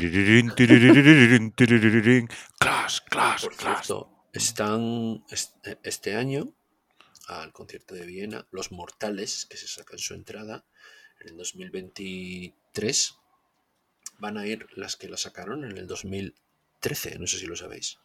[2.59, 6.53] Clas, clas, por cierto, están est- este año
[7.27, 10.65] al concierto de Viena, Los Mortales, que se sacan su entrada
[11.21, 13.15] en el 2023,
[14.19, 17.99] van a ir las que la sacaron en el 2013, no sé si lo sabéis.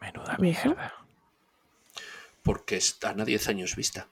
[0.00, 0.94] Menuda mierda.
[2.42, 4.08] porque están a 10 años vista.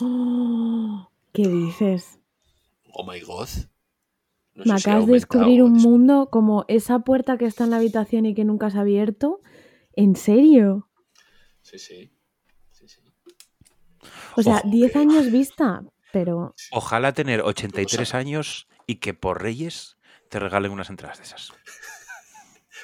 [0.00, 1.08] ¡Oh!
[1.32, 2.18] ¿Qué dices?
[2.92, 3.48] Oh my god.
[4.54, 8.26] No Me acabas de descubrir un mundo como esa puerta que está en la habitación
[8.26, 9.40] y que nunca se ha abierto.
[9.94, 10.88] ¿En serio?
[11.62, 12.12] Sí, sí.
[12.72, 13.00] sí, sí.
[14.36, 15.82] O sea, Ojo, 10 que- años vista,
[16.12, 18.20] pero Ojalá tener 83 sabe.
[18.22, 19.96] años y que por Reyes
[20.28, 21.52] te regalen unas entradas de esas.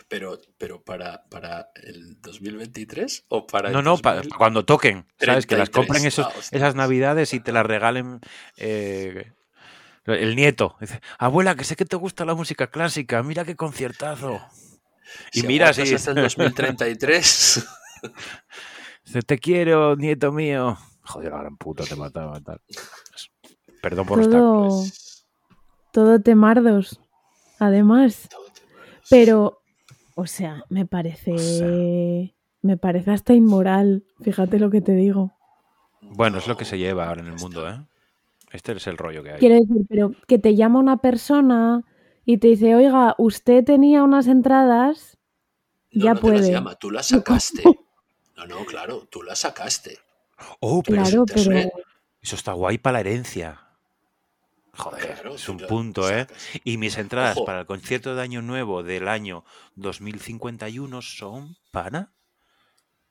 [0.09, 4.35] Pero, pero para, para el 2023 o para No, el no, pa- 2000?
[4.37, 5.47] cuando toquen, ¿sabes?
[5.47, 5.73] Que las 33.
[5.73, 8.21] compren esos, Ah, esas navidades y te las regalen
[8.57, 9.33] eh,
[10.05, 10.77] el nieto.
[10.81, 14.41] Dice, abuela, que sé que te gusta la música clásica, mira qué conciertazo.
[15.33, 15.95] Y Si mira, aguantas sí.
[15.97, 17.67] hasta el 2033.
[19.05, 20.79] Dice, te quiero, nieto mío.
[21.03, 22.61] Joder, la gran puta, te mataba tal.
[23.81, 25.27] Perdón por todo, pues,
[25.93, 27.01] todo temardos.
[27.59, 28.63] Además, todo te-
[29.09, 29.63] pero,
[30.17, 34.03] o sea, me O parece, me parece hasta inmoral.
[34.23, 35.33] Fíjate lo que te digo.
[36.01, 37.79] Bueno, es lo que se lleva ahora en el mundo, ¿eh?
[38.51, 39.39] Este es el rollo que hay.
[39.39, 41.85] Quiero decir, pero que te llama una persona
[42.25, 45.19] y te dice, oiga, usted tenía unas entradas,
[45.93, 46.53] No, ya no te las puede.
[46.53, 47.63] llama, tú las sacaste.
[48.37, 49.97] No, no, claro, tú las sacaste.
[50.61, 51.53] Oh, pero Claro, pero
[52.21, 53.66] eso está guay para la herencia.
[54.77, 56.21] Joder, Claro, es un punto, ¿eh?
[56.21, 56.49] sacas.
[56.65, 57.47] Y mis entradas Ojo.
[57.47, 59.45] para el concierto de Año Nuevo del año
[59.77, 62.13] 2051 son para.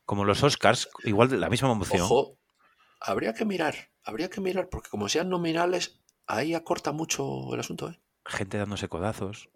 [0.05, 2.03] Como los Oscars, igual de la misma emoción.
[2.03, 2.37] Ojo,
[2.99, 7.89] habría que mirar, habría que mirar, porque como sean nominales, ahí acorta mucho el asunto,
[7.89, 7.99] ¿eh?
[8.25, 9.49] Gente dándose codazos.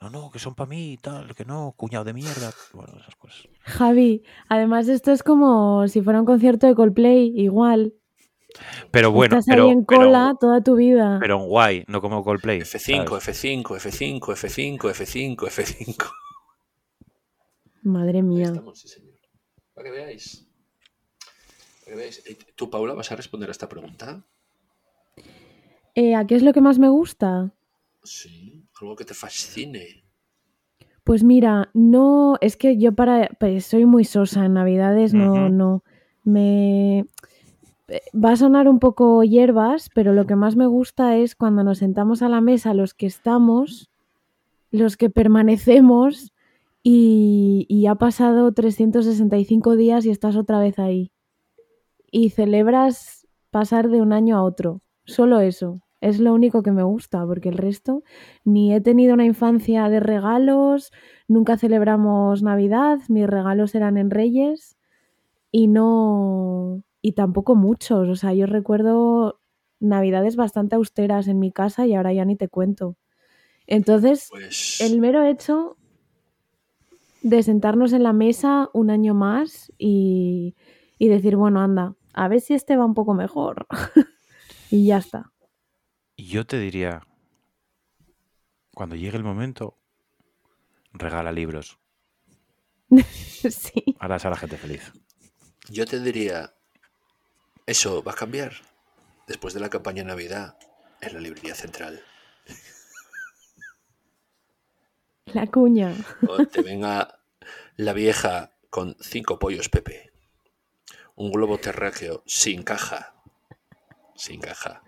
[0.00, 2.52] No, no, que son para mí y tal, que no, cuñado de mierda.
[2.72, 3.48] Bueno, esas cosas.
[3.62, 7.94] Javi, además esto es como si fuera un concierto de Coldplay, igual.
[8.90, 11.18] Pero bueno, Estás pero, ahí en pero- cola toda tu vida.
[11.20, 12.60] pero en guay, no como Coldplay.
[12.60, 13.44] F5, ¿sabes?
[13.44, 16.10] F5, F5, F5, F5, F5.
[17.82, 18.46] Madre Ahí mía.
[18.46, 19.14] estamos, sí, señor.
[19.74, 20.46] Para que veáis.
[21.84, 22.22] Para que veáis.
[22.26, 24.24] Eh, ¿Tú, Paula, vas a responder a esta pregunta?
[25.94, 27.52] Eh, ¿A qué es lo que más me gusta?
[28.02, 30.04] Sí, algo que te fascine.
[31.04, 35.48] Pues mira, no, es que yo para, pues soy muy sosa en Navidades, no, Ujú.
[35.52, 35.84] no,
[36.24, 37.06] me
[37.88, 41.78] va a sonar un poco hierbas, pero lo que más me gusta es cuando nos
[41.78, 43.90] sentamos a la mesa los que estamos,
[44.70, 46.32] los que permanecemos
[46.82, 51.10] y, ha pasado 365 días y estás otra vez ahí.
[52.10, 54.82] Y celebras pasar de un año a otro.
[55.04, 55.80] Solo eso.
[56.00, 58.02] Es lo único que me gusta, porque el resto
[58.44, 60.92] ni he tenido una infancia de regalos,
[61.26, 64.76] nunca celebramos Navidad, mis regalos eran en Reyes
[65.50, 69.40] y no y tampoco muchos, o sea, yo recuerdo
[69.78, 72.96] Navidades bastante austeras en mi casa y ahora ya ni te cuento.
[73.68, 74.80] Entonces, Pues.
[74.80, 75.76] el mero hecho
[77.22, 80.56] de sentarnos en la mesa un año más y,
[80.98, 83.68] y decir, bueno, anda, a ver si este va un poco mejor.
[84.72, 85.32] y ya está.
[86.16, 87.06] Y yo te diría,
[88.74, 89.78] cuando llegue el momento,
[90.92, 91.78] regala libros.
[92.90, 93.94] sí.
[94.00, 94.92] Harás a la gente feliz.
[95.70, 96.56] Yo te diría,
[97.66, 98.52] eso va a cambiar
[99.26, 100.56] después de la campaña de Navidad
[101.00, 102.02] en la librería central.
[105.26, 105.92] La cuña.
[106.28, 107.20] O te venga
[107.76, 110.12] la vieja con cinco pollos Pepe,
[111.16, 113.14] un globo terráqueo sin caja,
[114.14, 114.82] sin caja,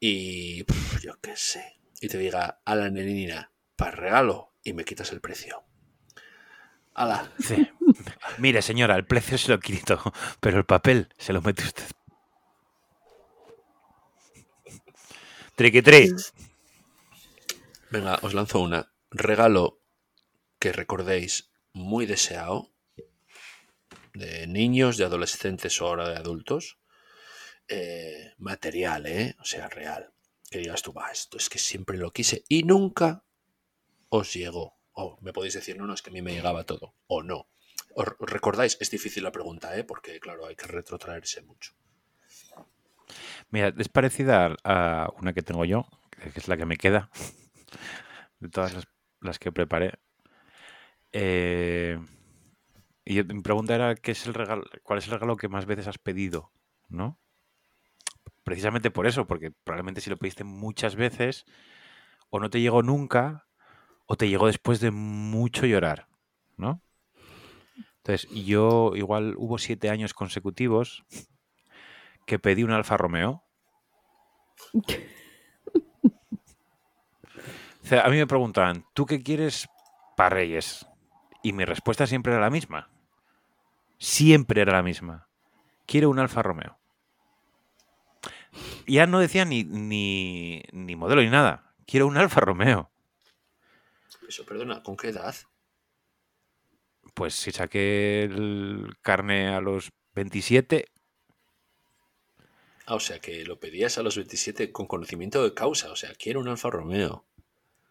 [0.00, 0.64] y
[1.02, 5.20] yo qué sé, y te diga a la nenina para regalo y me quitas el
[5.20, 5.62] precio.
[6.94, 7.68] Ala, Sí.
[8.38, 10.00] Mire, señora, el precio se lo quito,
[10.40, 11.84] pero el papel se lo mete usted.
[15.56, 16.00] Triqui tri.
[17.90, 18.92] venga, os lanzo una.
[19.10, 19.80] Regalo
[20.58, 22.70] que recordéis muy deseado
[24.14, 26.78] de niños, de adolescentes o ahora de adultos.
[27.68, 29.36] eh, material, ¿eh?
[29.40, 30.12] O sea, real.
[30.50, 33.24] Que digas tú, va, esto es que siempre lo quise y nunca
[34.10, 34.78] os llegó.
[34.92, 36.94] O me podéis decir, no, no, es que a mí me llegaba todo.
[37.06, 37.48] O no.
[37.94, 38.76] ¿Os recordáis?
[38.80, 39.84] Es difícil la pregunta, ¿eh?
[39.84, 41.72] Porque, claro, hay que retrotraerse mucho.
[43.50, 47.10] Mira, es parecida a una que tengo yo, que es la que me queda
[48.38, 48.86] de todas
[49.20, 49.98] las, que preparé.
[51.12, 51.98] Eh,
[53.04, 55.88] y mi pregunta era ¿qué es el regalo, cuál es el regalo que más veces
[55.88, 56.52] has pedido,
[56.88, 57.18] ¿no?
[58.44, 61.44] Precisamente por eso, porque probablemente si lo pediste muchas veces,
[62.30, 63.48] o no te llegó nunca,
[64.06, 66.08] o te llegó después de mucho llorar,
[66.56, 66.82] ¿no?
[68.02, 71.04] Entonces, yo igual hubo siete años consecutivos
[72.26, 73.44] que pedí un Alfa Romeo.
[77.82, 79.68] O sea, a mí me preguntaban, ¿tú qué quieres
[80.16, 80.86] para Reyes?
[81.42, 82.90] Y mi respuesta siempre era la misma.
[83.98, 85.28] siempre era la misma.
[85.86, 86.78] Quiero un Alfa Romeo.
[88.86, 91.74] Ya no decía ni, ni, ni modelo ni nada.
[91.86, 92.90] Quiero un Alfa Romeo.
[94.26, 95.34] Eso, perdona, ¿con qué edad?
[97.14, 100.86] Pues si saqué el carne a los 27,
[102.86, 105.92] Ah, o sea, que lo pedías a los 27 con conocimiento de causa.
[105.92, 107.24] O sea, quiero un Alfa Romeo.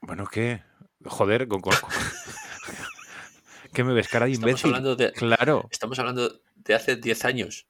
[0.02, 0.62] bueno, ¿qué?
[1.06, 1.62] Joder, con...
[1.62, 1.74] con-
[3.74, 4.70] ¿Qué me ves cara de Estamos imbécil?
[4.72, 5.68] hablando de, Claro.
[5.72, 7.68] estamos hablando de hace 10 años.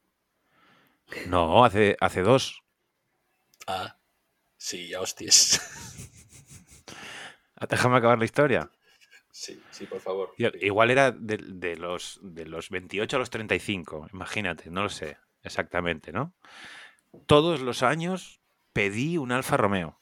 [1.27, 2.63] No, hace, hace dos.
[3.67, 3.97] Ah,
[4.57, 5.59] sí, ya hostias.
[7.69, 8.71] Déjame acabar la historia.
[9.39, 10.33] Sí, sí, por favor.
[10.59, 15.15] Igual era de, de los, de los 28 a los 35, imagínate, no lo sé
[15.43, 16.33] exactamente, ¿no?
[17.25, 18.41] Todos los años
[18.73, 19.97] pedí un Alfa Romeo.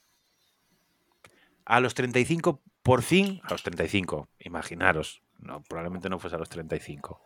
[1.66, 6.50] A los 35, por fin, a los 35, imaginaros, no, probablemente no fuese a los
[6.50, 7.22] 35.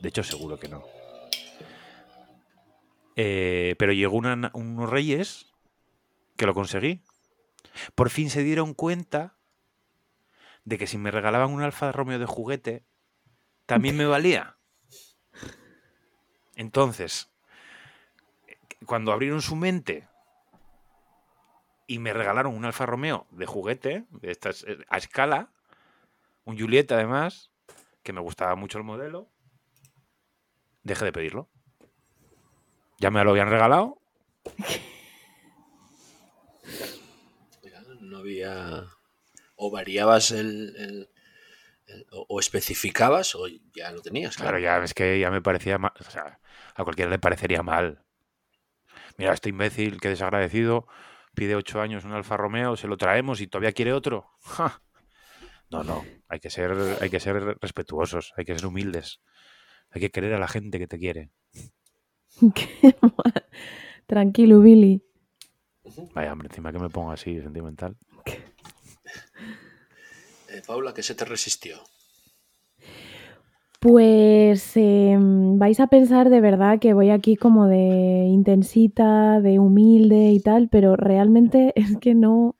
[0.00, 0.84] De hecho, seguro que no.
[3.16, 5.52] Eh, pero llegó una- unos reyes
[6.36, 7.02] que lo conseguí.
[7.94, 9.35] Por fin se dieron cuenta
[10.66, 12.84] de que si me regalaban un Alfa Romeo de juguete,
[13.66, 14.58] también me valía.
[16.56, 17.30] Entonces,
[18.84, 20.08] cuando abrieron su mente
[21.86, 25.52] y me regalaron un Alfa Romeo de juguete, de estas, eh, a escala,
[26.44, 27.52] un Julieta además,
[28.02, 29.30] que me gustaba mucho el modelo,
[30.82, 31.48] dejé de pedirlo.
[32.98, 34.00] Ya me lo habían regalado,
[38.00, 38.95] No había.
[39.56, 40.74] O variabas el.
[40.76, 41.10] el-
[41.88, 44.36] el- o, o especificabas o ya lo tenías.
[44.36, 45.92] Claro, ya es que ya me parecía mal.
[46.00, 46.40] O sea,
[46.74, 48.04] a cualquiera le parecería mal.
[49.18, 50.86] Mira, este imbécil, que desagradecido,
[51.34, 54.30] pide ocho años un Alfa Romeo, se lo traemos y todavía quiere otro.
[54.42, 54.82] ¡Ja!
[55.70, 59.20] No, no, hay que ser, hay que ser respetuosos, hay que ser humildes.
[59.90, 61.30] Hay que querer a la gente que te quiere.
[62.54, 63.46] Qué mal.
[64.06, 65.02] Tranquilo, Billy.
[66.14, 67.96] Vaya, hombre, encima que me pongo así sentimental.
[70.56, 71.76] Eh, Paula, ¿qué se te resistió?
[73.78, 80.30] Pues em, vais a pensar de verdad que voy aquí como de intensita, de humilde
[80.32, 82.56] y tal, pero realmente es que no,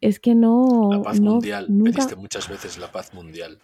[0.00, 1.66] es que no, La paz no, mundial.
[1.68, 3.58] nunca, Pediste muchas veces la paz mundial.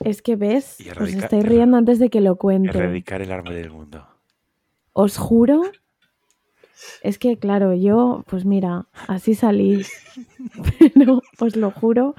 [0.00, 2.76] es que ves, Y os estáis riendo antes de que lo cuente.
[2.76, 4.06] Erradicar el arma del mundo.
[4.92, 5.62] Os juro,
[7.02, 9.82] es que claro, yo, pues mira, así salí,
[10.94, 12.14] pero os lo juro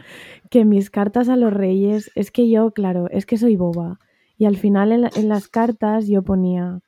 [0.50, 4.00] que mis cartas a los reyes, es que yo, claro, es que soy boba.
[4.38, 6.80] Y al final en, la- en las cartas yo ponía,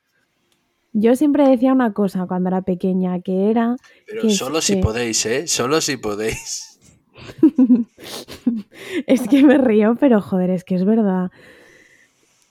[0.92, 4.80] yo siempre decía una cosa cuando era pequeña, que era, Pero Que solo si que-
[4.80, 5.46] podéis, ¿eh?
[5.46, 6.78] Solo si podéis.
[9.06, 11.30] es que me río, pero joder, es que es verdad.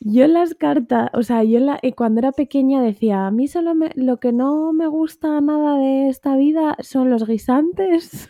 [0.02, 3.76] Yo en las cartas, o sea, yo eh, cuando era pequeña decía, a mí solo
[3.76, 8.30] me- lo que no me gusta nada de esta vida son los guisantes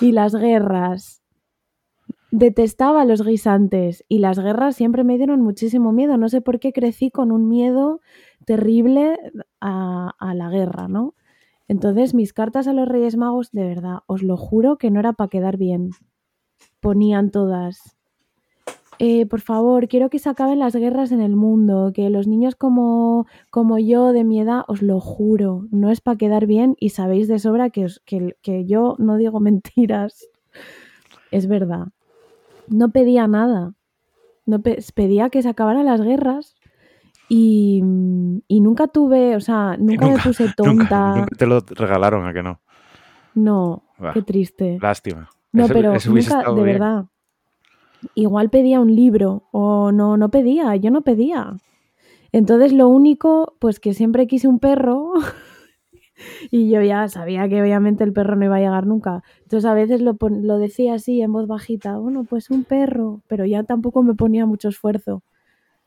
[0.00, 1.22] y las guerras.
[2.30, 6.16] Detestaba los guisantes y las guerras siempre me dieron muchísimo miedo.
[6.16, 8.00] No sé por qué crecí con un miedo
[8.44, 9.16] terrible
[9.60, 11.14] a la guerra, ¿no?
[11.68, 15.12] Entonces mis cartas a los Reyes Magos, de verdad, os lo juro que no era
[15.14, 15.90] para quedar bien.
[16.80, 17.95] Ponían todas.
[18.98, 22.54] Eh, por favor, quiero que se acaben las guerras en el mundo, que los niños
[22.56, 26.90] como, como yo de mi edad, os lo juro, no es para quedar bien y
[26.90, 30.26] sabéis de sobra que, os- que, que yo no digo mentiras.
[31.30, 31.88] Es verdad.
[32.68, 33.74] No pedía nada.
[34.46, 36.54] No pe- pedía que se acabaran las guerras
[37.28, 37.82] y,
[38.48, 41.14] y nunca tuve, o sea, nunca, me nunca- puse Nunca, tonta.
[41.16, 42.60] nunca te lo regalaron, ¿a que no?
[43.34, 44.78] No, Bah, qué triste.
[44.80, 45.28] Lástima.
[45.52, 46.78] No, Eso- pero eso nunca, de bien.
[46.78, 47.04] verdad.
[48.14, 51.56] Igual pedía un libro o no, no pedía, yo no pedía.
[52.32, 55.12] Entonces lo único, pues que siempre quise un perro
[56.50, 59.22] y yo ya sabía que obviamente el perro no iba a llegar nunca.
[59.42, 63.44] Entonces a veces lo, lo decía así en voz bajita, bueno, pues un perro, pero
[63.46, 65.22] ya tampoco me ponía mucho esfuerzo.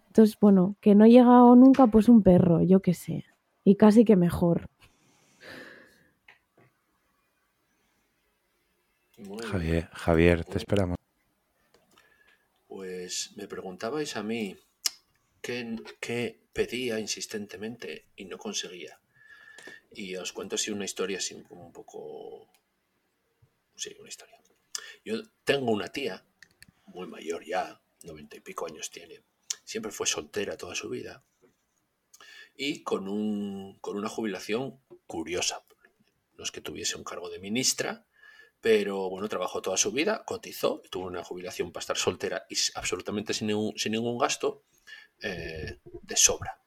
[0.09, 3.25] Entonces, bueno, que no he llegado nunca, pues un perro, yo qué sé.
[3.63, 4.67] Y casi que mejor.
[9.51, 10.98] Javier, Javier, te esperamos.
[12.79, 14.57] Pues me preguntabais a mí
[15.41, 19.01] qué, pedía insistentemente y no conseguía.
[19.91, 22.49] Y os cuento así una historia así un poco...
[23.75, 24.41] Sí, una historia.
[25.03, 26.25] Yo tengo una tía,
[26.85, 29.23] muy mayor ya, noventa y pico años tiene.
[29.65, 31.25] Siempre fue soltera toda su vida.
[32.55, 35.65] Y con, un, con una jubilación curiosa.
[36.37, 38.07] No es que tuviese un cargo de ministra,
[38.61, 43.33] pero bueno, trabajó toda su vida, cotizó, tuvo una jubilación para estar soltera y absolutamente
[43.33, 44.63] sin ningún, sin ningún gasto,
[45.21, 46.59] eh, de sobra.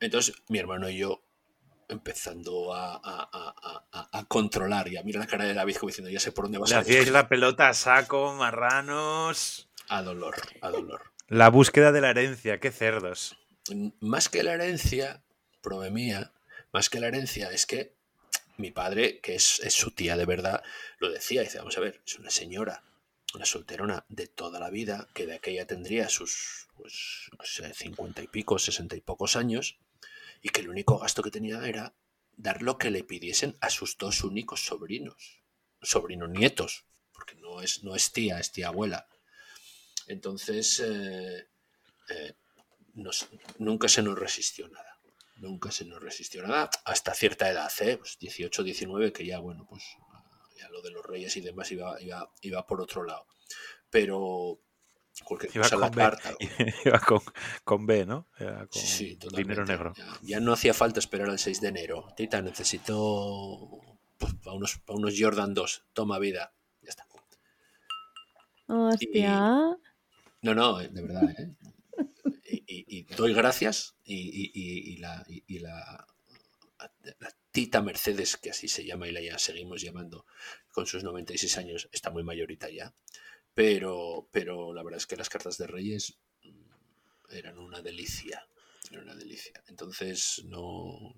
[0.00, 1.22] Entonces, mi hermano y yo
[1.88, 3.00] empezando a,
[4.28, 6.72] controlar y a mirar la cara de David como diciendo, ya sé por dónde vas
[6.72, 7.10] a ir.
[7.10, 9.68] la pelota a saco, marranos.
[9.88, 11.12] A dolor, a dolor.
[11.28, 13.38] La búsqueda de la herencia, qué cerdos.
[14.00, 15.22] Más que la herencia,
[15.62, 16.32] prove mía,
[16.72, 17.94] más que la herencia es que
[18.56, 20.62] mi padre, que es, su tía de verdad,
[20.98, 22.84] lo decía, dice, vamos a ver, es una señora,
[23.34, 27.30] una solterona de toda la vida, que de aquella tendría sus pues,
[27.74, 29.78] cincuenta y pico, sesenta y pocos años,
[30.42, 31.94] y que el único gasto que tenía era
[32.36, 35.42] dar lo que le pidiesen a sus dos únicos sobrinos,
[35.82, 39.08] sobrinos nietos, porque no es, no es tía, es tía abuela.
[40.06, 41.48] Entonces, eh,
[42.10, 42.34] eh,
[43.58, 44.93] nunca se nos resistió nada.
[45.36, 47.96] Nunca se nos resistió nada, hasta cierta edad, ¿eh?
[47.98, 49.82] pues 18, 19, que ya, bueno, pues
[50.56, 53.26] ya lo de los reyes y demás iba, iba, iba por otro lado.
[53.90, 54.60] Pero,
[55.54, 55.88] iba con,
[56.84, 57.00] iba
[57.62, 58.26] con, B, ¿no?
[58.70, 59.92] sí, dinero negro.
[60.22, 62.08] Ya, no hacía falta esperar al 6 de enero.
[62.16, 63.80] Tita, necesito
[64.18, 65.84] pues, para unos, unos Jordan 2.
[65.92, 66.52] Toma vida.
[66.82, 67.06] Ya está.
[68.66, 69.76] Hostia.
[70.42, 71.30] no, no, de verdad.
[71.38, 71.54] ¿eh?
[72.66, 76.06] Y, doy gracias y, la, la,
[77.18, 80.26] la, Tita Mercedes, que así se llama y la ya seguimos llamando
[80.72, 82.94] con sus 96 años, está muy mayorita ya
[83.54, 88.46] pero, pero la verdad es que las cartas de Reyes mm, eran una delicia.
[88.90, 89.62] Eran una delicia.
[89.68, 91.14] Entonces no,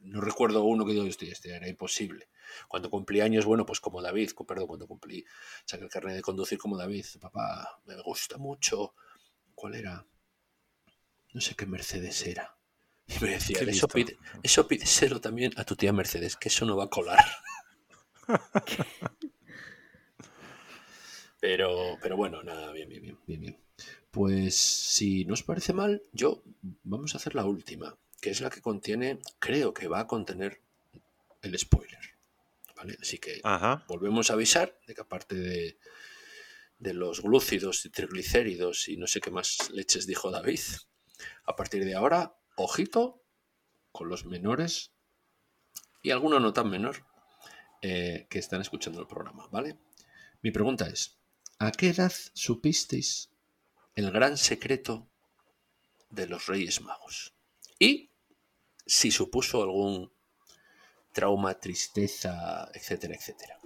[0.00, 2.28] no recuerdo uno que digo, este, este era imposible.
[2.68, 5.24] Cuando cumplí años, bueno, pues como David, perdón, cuando cumplí,
[5.64, 8.94] saqué el carnet de conducir como David, papá, me gusta mucho.
[9.54, 10.04] ¿Cuál era?
[11.32, 12.56] No sé qué Mercedes era.
[13.06, 16.64] Y me decía, eso pide, eso pide cero también a tu tía Mercedes, que eso
[16.64, 17.24] no va a colar.
[21.42, 23.58] Pero, pero bueno, nada, bien, bien, bien, bien, bien.
[24.12, 26.44] Pues si no os parece mal, yo
[26.84, 30.60] vamos a hacer la última, que es la que contiene, creo que va a contener
[31.42, 31.98] el spoiler.
[32.76, 32.96] ¿Vale?
[33.02, 33.42] Así que
[33.88, 35.78] volvemos a avisar de que aparte de,
[36.78, 40.60] de los glúcidos y triglicéridos y no sé qué más leches dijo David,
[41.44, 43.22] a partir de ahora, ojito
[43.92, 44.92] con los menores
[46.02, 47.06] y alguno no tan menor
[47.82, 49.78] eh, que están escuchando el programa, ¿vale?
[50.42, 51.22] Mi pregunta es,
[51.62, 53.30] ¿A qué edad supisteis
[53.94, 55.08] el gran secreto
[56.10, 57.36] de los Reyes Magos?
[57.78, 58.10] Y
[58.84, 60.12] si supuso algún
[61.12, 63.60] trauma, tristeza, etcétera, etcétera.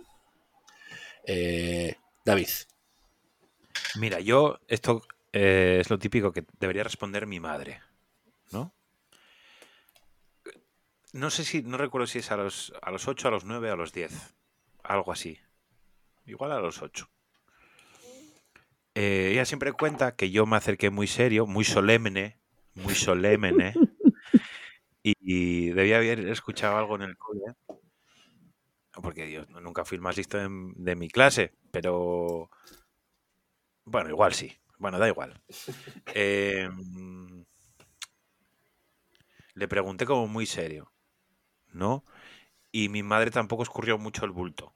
[1.25, 2.51] Eh, David.
[3.95, 5.01] Mira, yo esto
[5.39, 7.83] eh, es lo típico que debería responder mi madre,
[8.53, 8.75] ¿no?
[11.13, 13.71] No sé si, no recuerdo si es a los, a los 8, a los 9,
[13.71, 14.35] a los 10,
[14.83, 15.39] algo así.
[16.25, 17.11] Igual a los 8.
[18.95, 22.39] Eh, ella siempre cuenta que yo me acerqué muy serio, muy solemne,
[22.73, 23.75] muy solemne,
[25.03, 27.53] y, debía haber escuchado algo en el cole,
[29.03, 32.49] porque Dios, nunca fui el más listo de, mi clase, pero
[33.85, 35.41] bueno, igual sí, bueno, da igual.
[36.15, 37.45] Em,
[39.55, 40.93] le pregunté como muy serio,
[41.73, 42.05] ¿no?
[42.73, 44.75] Y mi madre tampoco escurrió mucho el bulto.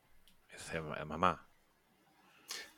[0.50, 1.50] Dice, mamá,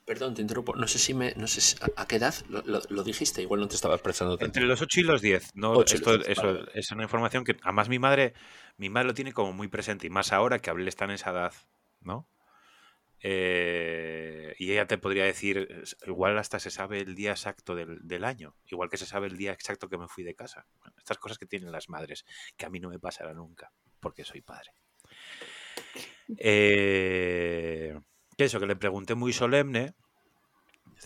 [0.04, 0.74] Perdón, te interrumpo.
[0.74, 1.32] No sé si me.
[1.36, 5.00] No sé a, qué edad lo, dijiste, igual no te estaba expresando Entre los 8
[5.00, 5.54] y los 10.
[5.54, 5.80] ¿no?
[5.82, 8.34] Esto, eso, es una información que además mi madre,
[8.76, 11.30] mi madre lo tiene como muy presente, y más ahora que Abril está en esa
[11.30, 11.54] edad,
[12.00, 12.26] ¿no?
[13.24, 18.56] Eh, y ella te podría decir, igual hasta se sabe el día exacto del, año,
[18.66, 20.66] igual que se sabe el día exacto que me fui de casa.
[20.98, 22.24] estas cosas que tienen las madres,
[22.56, 24.72] que a mí no me pasará nunca, porque soy padre.
[26.36, 27.98] Eh,
[28.36, 29.94] eso, que le pregunté muy solemne.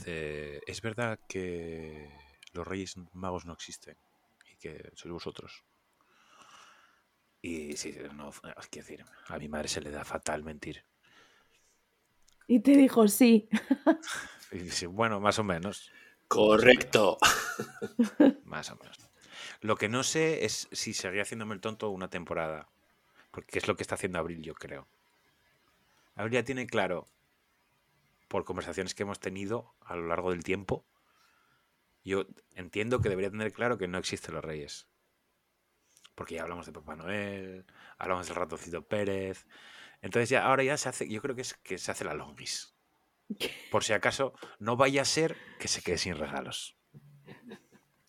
[0.04, 2.10] ¿es verdad que
[2.52, 3.96] los Reyes Magos no existen?
[4.50, 5.64] Y que sois vosotros.
[7.40, 10.84] Y sí, no, es decir, a mi madre se le da fatal mentir.
[12.46, 13.48] Y te dijo sí.
[14.90, 15.90] bueno, más o menos.
[16.28, 17.18] Correcto.
[18.44, 18.98] Más o menos.
[19.60, 22.68] Lo que no sé es si seguía haciéndome el tonto una temporada.
[23.30, 24.86] Porque es lo que está haciendo Abril, yo creo.
[26.14, 27.08] Abril ya tiene claro
[28.28, 30.84] por conversaciones que hemos tenido a lo largo del tiempo,
[32.04, 34.86] yo entiendo que debería tener claro que no existen los reyes.
[36.14, 37.66] Porque ya hablamos de Papá Noel,
[37.98, 39.46] hablamos del ratoncito Pérez.
[40.02, 42.74] Entonces ya, ahora ya se hace, yo creo que es que se hace la longis.
[43.70, 46.76] Por si acaso no vaya a ser que se quede sin regalos.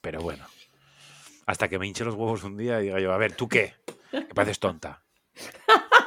[0.01, 0.45] Pero bueno.
[1.45, 3.75] Hasta que me hinche los huevos un día y diga yo, a ver, ¿tú qué?
[4.11, 5.03] Que pareces tonta.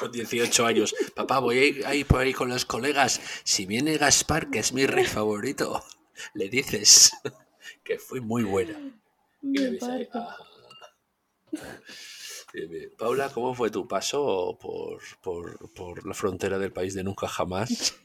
[0.00, 0.94] con 18 años.
[1.14, 3.20] Papá, voy a ir ahí por ahí con los colegas.
[3.44, 5.84] Si viene Gaspar, que es mi rey favorito,
[6.34, 7.12] le dices
[7.84, 8.78] que fui muy buena.
[9.42, 9.78] Y
[12.68, 12.90] bien.
[12.98, 18.00] Paula, ¿cómo fue tu paso por, por, por la frontera del país de nunca jamás?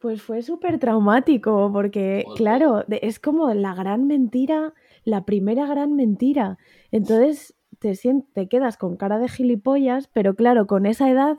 [0.00, 2.36] Pues fue súper traumático porque, Joder.
[2.36, 6.56] claro, es como la gran mentira, la primera gran mentira.
[6.92, 7.98] Entonces te,
[8.32, 11.38] te quedas con cara de gilipollas, pero claro, con esa edad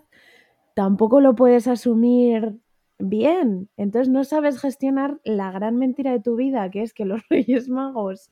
[0.74, 2.60] tampoco lo puedes asumir
[2.98, 3.70] bien.
[3.78, 7.70] Entonces no sabes gestionar la gran mentira de tu vida, que es que los Reyes
[7.70, 8.30] Magos,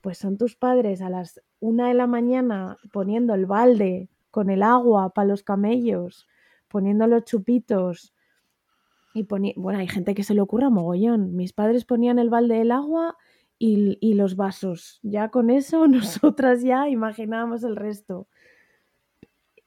[0.00, 4.62] pues son tus padres a las una de la mañana poniendo el balde con el
[4.62, 6.26] agua para los camellos,
[6.68, 8.14] poniendo los chupitos.
[9.14, 11.34] Y ponía, bueno, hay gente que se le ocurra mogollón.
[11.34, 13.16] Mis padres ponían el balde del agua
[13.58, 15.00] y, y los vasos.
[15.02, 18.28] Ya con eso, nosotras ya imaginábamos el resto.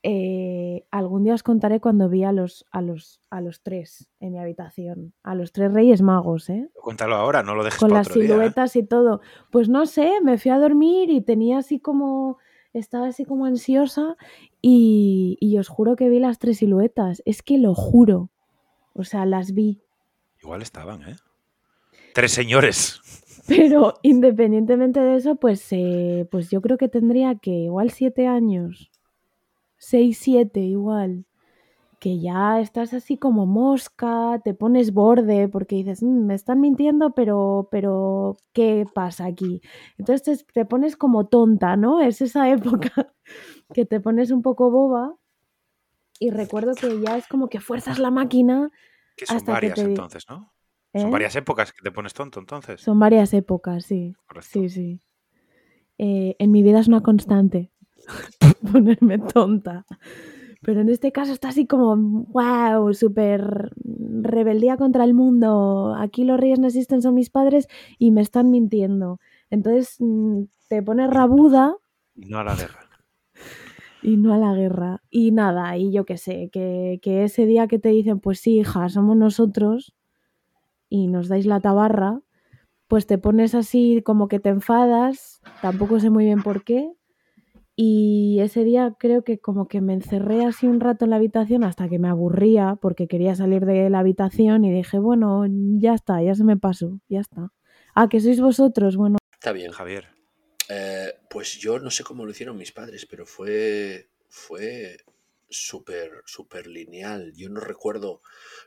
[0.04, 4.34] Eh, algún día os contaré cuando vi a los, a, los, a los tres en
[4.34, 5.14] mi habitación.
[5.24, 6.70] A los tres reyes magos, ¿eh?
[6.74, 8.30] Cuéntalo ahora, no lo dejes Con para las otro día.
[8.30, 8.34] ¿eh?
[8.34, 9.22] siluetas y todo.
[9.52, 12.38] Pues no sé, me fui a dormir y tenía así como.
[12.74, 14.16] Estaba así como ansiosa
[14.62, 17.22] y, y os juro que vi las tres siluetas.
[17.26, 18.30] Es que lo juro.
[18.93, 19.82] O sea, las vi.
[20.41, 21.16] Igual estaban, ¿eh?
[22.14, 23.02] Tres señores.
[23.47, 28.89] Pero independientemente de eso, pues, eh, pues yo creo que tendría que igual siete años.
[29.84, 31.26] Seis, siete, igual.
[32.00, 37.12] Que ya estás así como mosca, te pones borde porque dices, "Mm, me están mintiendo,
[37.16, 39.62] pero, pero, ¿qué pasa aquí?
[39.98, 42.00] Entonces te, te pones como tonta, ¿no?
[42.02, 42.92] Es esa época
[43.74, 45.16] que te pones un poco boba
[46.20, 48.70] y recuerdo que ya es como que fuerzas la máquina.
[49.18, 50.54] Que son Hasta que varias te di- entonces, ¿no?
[50.94, 51.02] ¿eh?
[51.02, 52.82] Son varias épocas que te pones tonto entonces.
[52.82, 54.16] Son varias épocas, sí.
[54.28, 54.50] Correcto.
[54.52, 55.02] Sí, sí.
[55.98, 57.71] Eh, en mi vida es una constante
[58.72, 59.86] ponerme tonta.
[60.64, 63.72] Pero en este caso está así como, wow, súper
[64.22, 65.95] rebeldía contra el mundo.
[65.97, 69.20] Aquí los reyes no existen, son mis padres y me están mintiendo.
[69.49, 71.76] Entonces mm, te pones rabuda
[72.16, 72.88] No a la guerra.
[74.04, 75.02] y no a la guerra.
[75.10, 78.60] Y nada, y yo qué sé, que, que ese día que te dicen, pues sí,
[78.60, 79.95] hija, somos nosotros
[80.89, 82.22] y nos dais la tabarra,
[82.88, 86.91] pues te pones así como que te enfadas, tampoco sé muy bien por qué.
[87.84, 91.64] Y ese día creo que como que me encerré así un rato en la habitación
[91.64, 95.46] hasta que me aburría porque quería salir de la habitación y dije, bueno,
[95.80, 97.52] ya está, ya se me pasó, ya está.
[97.96, 99.72] Ah, que sois vosotros, bueno, Está bien.
[99.72, 100.10] Javier.
[100.70, 104.98] Eh, pues yo no sé cómo lo hicieron mis padres, pero fue, fue
[105.50, 107.34] súper, súper lineal.
[107.34, 108.22] Yo no recuerdo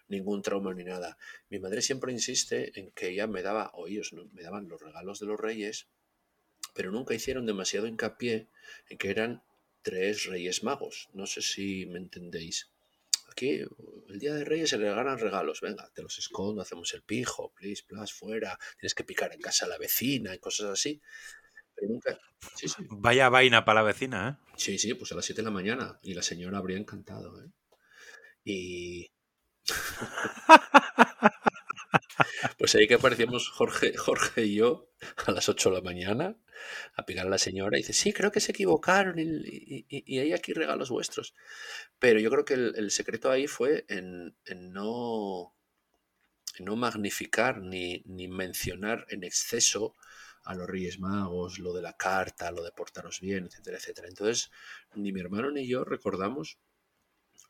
[0.09, 1.19] ningún trauma ni nada.
[1.51, 4.25] Mi madre siempre insiste en que ella me daba, o ellos ¿no?
[4.33, 5.87] me daban los regalos de los reyes,
[6.75, 8.49] pero nunca hicieron demasiado hincapié
[8.89, 9.43] en que eran
[9.83, 11.09] tres reyes magos.
[11.13, 12.71] No sé si me entendéis.
[13.31, 13.61] Aquí,
[14.09, 15.61] el día de Reyes se le regalan regalos.
[15.61, 18.59] Venga, te los escondo, hacemos el pijo, please, plus, fuera.
[18.79, 21.01] Tienes que picar en casa a la vecina y cosas así.
[21.75, 22.19] Pero nunca.
[22.57, 22.87] Sí, sí.
[22.91, 24.53] Vaya vaina para la vecina, ¿eh?
[24.57, 25.99] Sí, sí, pues a las 7 de la mañana.
[26.03, 27.51] Y la señora habría encantado, ¿eh?
[28.45, 29.11] Y.
[32.59, 34.91] pues ahí que aparecíamos Jorge, Jorge y yo
[35.27, 36.37] a las 8 de la mañana
[36.95, 40.19] a picar a la señora y dice, sí, creo que se equivocaron y, y- y-
[40.21, 41.35] hay aquí regalos vuestros.
[41.99, 45.55] Pero yo creo que el, el secreto ahí fue en, en no,
[46.67, 49.95] no magnificar ni, ni mencionar en exceso
[50.45, 54.09] a los Reyes Magos, lo de la carta, lo de portaros bien, etcétera, etcétera.
[54.09, 54.51] Entonces,
[54.95, 56.59] ni mi hermano ni yo recordamos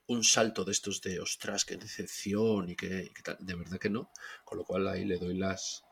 [0.06, 3.36] un salto de estos de ostras, qué decepción y qué, y qué tal.
[3.40, 4.10] De verdad que no.
[4.44, 5.84] Con lo cual ahí le doy las,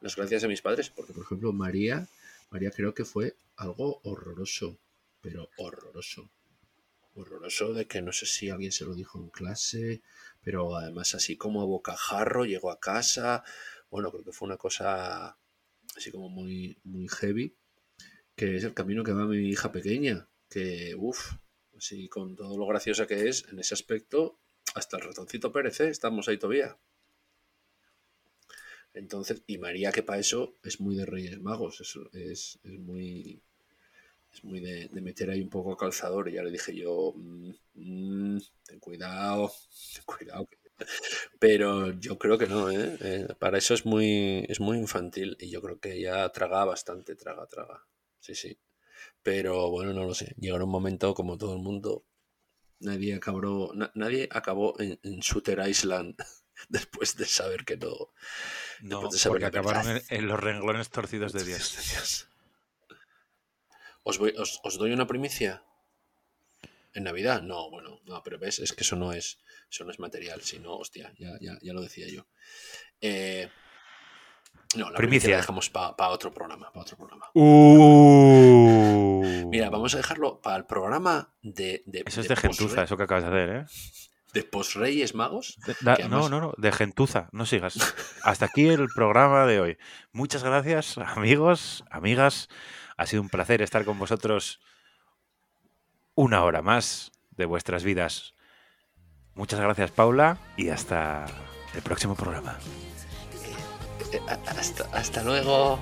[0.00, 2.08] las gracias a mis padres, porque por ejemplo María,
[2.52, 4.78] María creo que fue algo horroroso,
[5.22, 6.30] pero horroroso.
[7.14, 10.02] Horroroso de que no sé si alguien se lo dijo en clase,
[10.42, 13.42] pero además así como a bocajarro llegó a casa.
[13.90, 15.38] Bueno, creo que fue una cosa
[15.96, 17.56] así como muy, muy heavy,
[18.36, 21.32] que es el camino que va mi hija pequeña, que uff,
[21.76, 24.38] así con todo lo graciosa que es en ese aspecto,
[24.74, 25.88] hasta el ratoncito Pérez, ¿eh?
[25.88, 26.78] estamos ahí todavía.
[28.94, 33.42] Entonces, y María, que para eso es muy de Reyes Magos, es, es, es muy
[34.32, 36.28] es muy de, meter ahí un poco calzador.
[36.28, 39.52] Y ya le dije yo, mmm, ten cuidado,
[39.94, 40.48] ten cuidado.
[41.38, 42.96] Pero yo creo que no, ¿eh?
[43.00, 43.28] ¿eh?
[43.38, 47.46] Para eso es muy, es muy infantil y yo creo que ella traga bastante, traga,
[47.46, 47.86] traga.
[48.20, 48.58] Sí, sí.
[49.22, 50.34] Pero bueno, no lo sé.
[50.38, 52.04] Llegará un momento como todo el mundo.
[52.80, 56.16] Nadie acabó, na, nadie acabó en, en, Shooter Island
[56.68, 58.10] después de saber que no.
[58.80, 62.28] No, de porque acabaron en, en, los renglones torcidos de Dios.
[64.02, 65.62] ¿Os, voy, os, os, doy una primicia?
[66.92, 67.42] ¿En Navidad?
[67.42, 69.38] No, bueno, no, pero ves, es que eso no es,
[69.70, 72.26] eso no es material, sino, hostia, ya, ya, ya lo decía yo.
[73.00, 73.48] Eh,
[74.76, 77.30] no, la primicia la dejamos para otro programa, para otro programa.
[77.34, 79.22] Uh.
[79.48, 82.96] Mira, vamos a dejarlo para el programa de, de, Eso es de gentuza, post-Rey- eso
[82.96, 83.64] que acabas de hacer, ¿eh?
[84.32, 85.58] De post-Reyes Magos.
[85.66, 87.94] De- da- no, no, no, de gentuza, no sigas.
[88.22, 89.78] Hasta aquí el programa de hoy.
[90.12, 92.48] Muchas gracias, amigos, amigas.
[92.96, 94.60] Ha sido un placer estar con vosotros
[96.14, 98.34] una hora más de vuestras vidas.
[99.34, 101.26] Muchas gracias, Paula, y hasta
[101.74, 102.58] el próximo programa.
[104.12, 105.78] Eh, a- hasta, hasta luego.